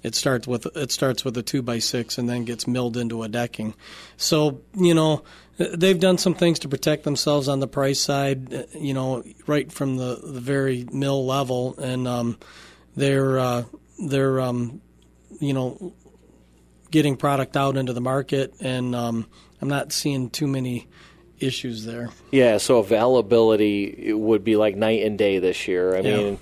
It 0.03 0.17
starts 0.17 0.49
with 0.49 0.67
it 0.75 0.91
starts 0.91 1.25
with 1.25 1.37
a 1.37 1.45
two 1.45 1.63
by 1.63 1.79
six 1.79 2.19
and 2.19 2.29
then 2.29 2.45
gets 2.45 2.67
milled 2.67 2.97
into 2.97 3.23
a 3.23 3.29
decking. 3.29 3.75
So 4.17 4.63
you 4.75 4.95
know 4.95 5.23
they've 5.59 6.01
done 6.01 6.19
some 6.19 6.35
things 6.35 6.59
to 6.59 6.69
protect 6.69 7.05
themselves 7.05 7.47
on 7.47 7.61
the 7.61 7.69
price 7.69 8.01
side, 8.01 8.67
you 8.73 8.95
know, 8.95 9.23
right 9.47 9.71
from 9.71 9.97
the, 9.97 10.21
the 10.25 10.41
very 10.41 10.89
mill 10.91 11.25
level, 11.25 11.79
and 11.79 12.09
um, 12.09 12.37
they're 12.97 13.39
uh, 13.39 13.63
they're 13.97 14.41
um, 14.41 14.81
you 15.40 15.53
know 15.53 15.94
getting 16.90 17.16
product 17.16 17.57
out 17.57 17.77
into 17.77 17.92
the 17.92 18.01
market, 18.01 18.55
and 18.61 18.94
um, 18.94 19.27
I'm 19.61 19.68
not 19.68 19.92
seeing 19.92 20.31
too 20.31 20.46
many 20.46 20.87
issues 21.38 21.85
there. 21.85 22.11
Yeah, 22.31 22.59
so 22.59 22.79
availability 22.79 24.12
would 24.12 24.44
be 24.44 24.57
like 24.57 24.77
night 24.77 25.05
and 25.05 25.18
day 25.18 25.38
this 25.38 25.68
year. 25.68 25.96
I 25.96 26.01
yeah. 26.01 26.16
mean, 26.16 26.38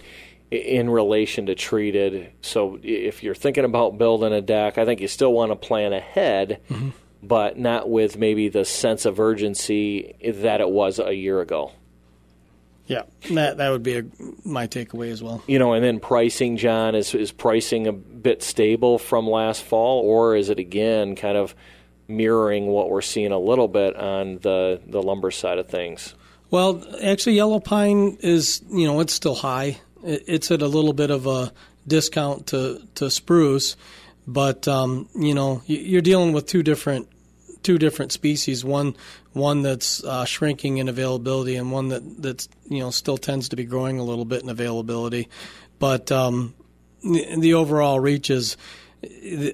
in 0.51 0.91
relation 0.91 1.47
to 1.47 1.55
treated. 1.55 2.31
So 2.43 2.79
if 2.83 3.23
you're 3.23 3.35
thinking 3.35 3.65
about 3.65 3.99
building 3.99 4.33
a 4.33 4.41
deck, 4.41 4.79
I 4.79 4.85
think 4.85 5.01
you 5.01 5.09
still 5.09 5.33
want 5.33 5.51
to 5.51 5.57
plan 5.57 5.93
ahead. 5.93 6.61
Mm-hmm 6.69 6.91
but 7.27 7.59
not 7.59 7.89
with 7.89 8.19
maybe 8.19 8.49
the 8.49 8.65
sense 8.65 9.07
of 9.07 9.19
urgency 9.19 10.15
that 10.23 10.61
it 10.61 10.69
was 10.69 10.99
a 10.99 11.15
year 11.15 11.41
ago. 11.41 11.73
Yeah, 12.87 13.03
that 13.33 13.57
that 13.57 13.71
would 13.71 13.83
be 13.83 13.99
a, 13.99 14.05
my 14.45 14.67
takeaway 14.67 15.11
as 15.11 15.23
well. 15.23 15.43
You 15.47 15.59
know, 15.59 15.73
and 15.73 15.83
then 15.83 16.01
pricing, 16.01 16.57
John, 16.59 16.95
is 16.95 17.15
is 17.15 17.33
pricing 17.33 17.87
a 17.87 17.93
bit 17.93 18.43
stable 18.43 18.99
from 18.99 19.27
last 19.27 19.63
fall, 19.63 20.03
or 20.03 20.37
is 20.37 20.51
it 20.51 20.59
again 20.59 21.17
kind 21.17 21.39
of 21.39 21.55
mirroring 22.09 22.67
what 22.67 22.91
we're 22.91 23.01
seeing 23.01 23.33
a 23.33 23.39
little 23.39 23.69
bit 23.69 23.97
on 23.97 24.39
the 24.43 24.81
the 24.87 25.03
lumber 25.03 25.31
side 25.31 25.59
of 25.59 25.69
things? 25.69 26.15
Well, 26.51 26.85
actually, 27.03 27.37
yellow 27.37 27.59
pine 27.59 28.19
is 28.21 28.63
you 28.71 28.87
know 28.87 29.01
it's 29.01 29.15
still 29.15 29.35
high. 29.35 29.79
It's 30.03 30.51
at 30.51 30.61
a 30.61 30.69
little 30.69 30.93
bit 30.93 31.11
of 31.11 31.27
a 31.27 31.53
discount 31.87 32.49
to 32.49 32.87
to 32.97 33.11
spruce, 33.11 33.77
but 34.27 34.69
um, 34.69 35.09
you 35.15 35.33
know 35.33 35.63
you're 35.67 36.03
dealing 36.03 36.35
with 36.35 36.45
two 36.47 36.63
different 36.63 37.09
two 37.65 37.79
different 37.79 38.13
species. 38.13 38.65
One 38.65 38.95
one 39.33 39.63
that's 39.63 40.05
uh, 40.05 40.25
shrinking 40.25 40.79
in 40.79 40.89
availability, 40.89 41.57
and 41.57 41.73
one 41.73 41.89
that 41.89 42.23
that's 42.23 42.49
you 42.69 42.79
know 42.79 42.91
still 42.91 43.19
tends 43.19 43.49
to 43.49 43.57
be 43.57 43.65
growing 43.65 43.99
a 43.99 44.05
little 44.05 44.25
bit 44.25 44.43
in 44.43 44.49
availability. 44.49 45.29
But 45.81 46.13
um, 46.13 46.55
the, 47.03 47.37
the 47.39 47.55
overall 47.55 47.99
reach 47.99 48.31
is 48.31 48.57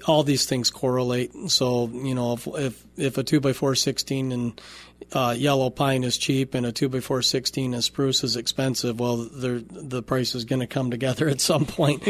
all 0.05 0.23
these 0.23 0.45
things 0.45 0.69
correlate. 0.69 1.31
So 1.49 1.87
you 1.87 2.13
know 2.13 2.33
if 2.33 2.47
if, 2.47 2.85
if 2.97 3.17
a 3.17 3.23
two 3.23 3.39
by 3.39 3.53
four 3.53 3.73
sixteen 3.73 4.31
and 4.31 4.61
uh, 5.13 5.35
yellow 5.37 5.69
pine 5.69 6.03
is 6.03 6.17
cheap 6.17 6.53
and 6.53 6.65
a 6.65 6.71
2x4 6.71 7.23
16 7.23 7.73
and 7.73 7.83
spruce 7.83 8.23
is 8.23 8.35
expensive, 8.35 8.99
well, 8.99 9.17
the 9.17 10.01
price 10.03 10.35
is 10.35 10.45
going 10.45 10.59
to 10.61 10.67
come 10.67 10.89
together 10.89 11.27
at 11.29 11.41
some 11.41 11.65
point 11.65 12.07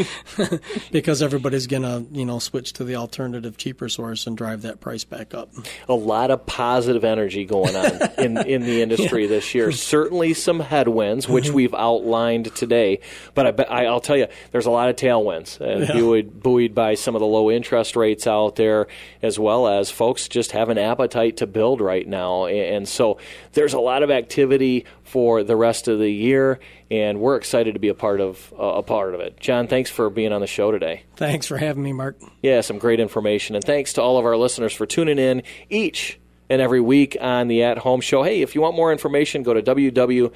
because 0.92 1.22
everybody's 1.22 1.66
going 1.66 1.82
to, 1.82 2.04
you 2.12 2.24
know, 2.24 2.38
switch 2.38 2.72
to 2.74 2.84
the 2.84 2.96
alternative 2.96 3.56
cheaper 3.56 3.88
source 3.88 4.26
and 4.26 4.36
drive 4.36 4.62
that 4.62 4.80
price 4.80 5.04
back 5.04 5.34
up. 5.34 5.52
A 5.88 5.94
lot 5.94 6.30
of 6.30 6.46
positive 6.46 7.04
energy 7.04 7.44
going 7.44 7.74
on 7.74 8.10
in, 8.18 8.38
in 8.38 8.62
the 8.62 8.82
industry 8.82 9.22
yeah. 9.22 9.28
this 9.28 9.54
year. 9.54 9.72
Certainly 9.72 10.34
some 10.34 10.60
headwinds, 10.60 11.28
which 11.28 11.46
mm-hmm. 11.46 11.54
we've 11.54 11.74
outlined 11.74 12.54
today, 12.54 13.00
but 13.34 13.68
I, 13.70 13.84
will 13.84 14.00
tell 14.00 14.16
you, 14.16 14.28
there's 14.52 14.66
a 14.66 14.70
lot 14.70 14.88
of 14.88 14.96
tailwinds, 14.96 15.60
uh, 15.60 15.84
yeah. 15.84 15.92
buoyed, 15.92 16.42
buoyed 16.42 16.74
by 16.74 16.94
some 16.94 17.16
of 17.16 17.20
the 17.20 17.26
low 17.26 17.50
interest 17.50 17.96
rates 17.96 18.26
out 18.26 18.56
there, 18.56 18.86
as 19.22 19.38
well 19.38 19.66
as 19.66 19.90
folks 19.90 20.28
just 20.28 20.52
have 20.52 20.68
an 20.68 20.78
appetite 20.78 21.38
to 21.38 21.46
build 21.46 21.80
right 21.80 22.06
now. 22.06 22.46
And 22.46 22.88
so 22.92 23.18
there's 23.52 23.74
a 23.74 23.80
lot 23.80 24.02
of 24.02 24.10
activity 24.10 24.84
for 25.02 25.42
the 25.42 25.56
rest 25.56 25.88
of 25.88 25.98
the 25.98 26.10
year, 26.10 26.60
and 26.90 27.20
we're 27.20 27.36
excited 27.36 27.74
to 27.74 27.80
be 27.80 27.88
a 27.88 27.94
part 27.94 28.20
of 28.20 28.52
uh, 28.58 28.62
a 28.62 28.82
part 28.82 29.14
of 29.14 29.20
it. 29.20 29.40
John, 29.40 29.66
thanks 29.66 29.90
for 29.90 30.10
being 30.10 30.32
on 30.32 30.40
the 30.40 30.46
show 30.46 30.70
today. 30.70 31.04
Thanks 31.16 31.46
for 31.46 31.56
having 31.56 31.82
me, 31.82 31.92
Mark. 31.92 32.20
Yeah, 32.42 32.60
some 32.60 32.78
great 32.78 33.00
information, 33.00 33.56
and 33.56 33.64
thanks 33.64 33.94
to 33.94 34.02
all 34.02 34.18
of 34.18 34.24
our 34.24 34.36
listeners 34.36 34.72
for 34.72 34.86
tuning 34.86 35.18
in 35.18 35.42
each 35.68 36.18
and 36.48 36.60
every 36.60 36.80
week 36.80 37.16
on 37.20 37.48
the 37.48 37.62
At 37.62 37.78
Home 37.78 38.00
Show. 38.00 38.22
Hey, 38.22 38.42
if 38.42 38.54
you 38.54 38.60
want 38.60 38.76
more 38.76 38.92
information, 38.92 39.42
go 39.42 39.54
to 39.54 39.62
www 39.62 40.32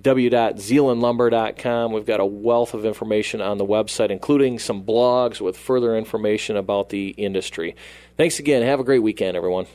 www.zeelandlumber.com. 0.00 1.92
We've 1.92 2.06
got 2.06 2.20
a 2.20 2.26
wealth 2.26 2.74
of 2.74 2.84
information 2.84 3.40
on 3.40 3.58
the 3.58 3.64
website, 3.64 4.10
including 4.10 4.58
some 4.58 4.84
blogs 4.84 5.40
with 5.40 5.56
further 5.56 5.96
information 5.96 6.56
about 6.56 6.90
the 6.90 7.08
industry. 7.10 7.74
Thanks 8.16 8.38
again. 8.38 8.62
Have 8.62 8.80
a 8.80 8.84
great 8.84 9.02
weekend, 9.02 9.36
everyone. 9.36 9.66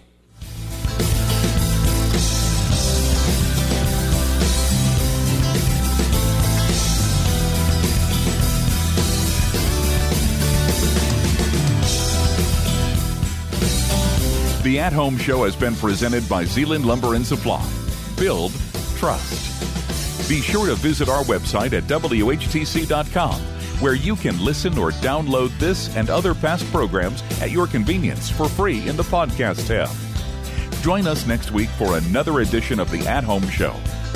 The 14.63 14.79
At 14.79 14.93
Home 14.93 15.17
Show 15.17 15.43
has 15.43 15.55
been 15.55 15.75
presented 15.75 16.29
by 16.29 16.45
Zeeland 16.45 16.85
Lumber 16.85 17.15
and 17.15 17.25
Supply. 17.25 17.67
Build, 18.17 18.53
trust. 18.95 20.29
Be 20.29 20.39
sure 20.39 20.67
to 20.67 20.75
visit 20.75 21.09
our 21.09 21.23
website 21.23 21.73
at 21.73 21.83
WHTC.com, 21.85 23.41
where 23.81 23.95
you 23.95 24.15
can 24.15 24.39
listen 24.39 24.77
or 24.77 24.91
download 24.91 25.49
this 25.57 25.93
and 25.97 26.09
other 26.09 26.35
past 26.35 26.65
programs 26.71 27.23
at 27.41 27.51
your 27.51 27.67
convenience 27.67 28.29
for 28.29 28.47
free 28.47 28.87
in 28.87 28.95
the 28.95 29.03
podcast 29.03 29.67
tab. 29.67 30.10
Join 30.81 31.05
us 31.05 31.27
next 31.27 31.51
week 31.51 31.69
for 31.69 31.97
another 31.97 32.39
edition 32.39 32.79
of 32.79 32.89
the 32.89 33.07
At 33.07 33.23
Home 33.23 33.47
Show 33.49 33.73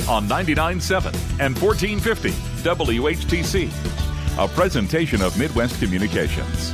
on 0.09 0.27
99.7 0.27 1.05
and 1.39 1.55
1450 1.61 2.31
WHTC, 2.63 4.43
a 4.43 4.47
presentation 4.47 5.21
of 5.21 5.37
Midwest 5.37 5.79
Communications. 5.79 6.73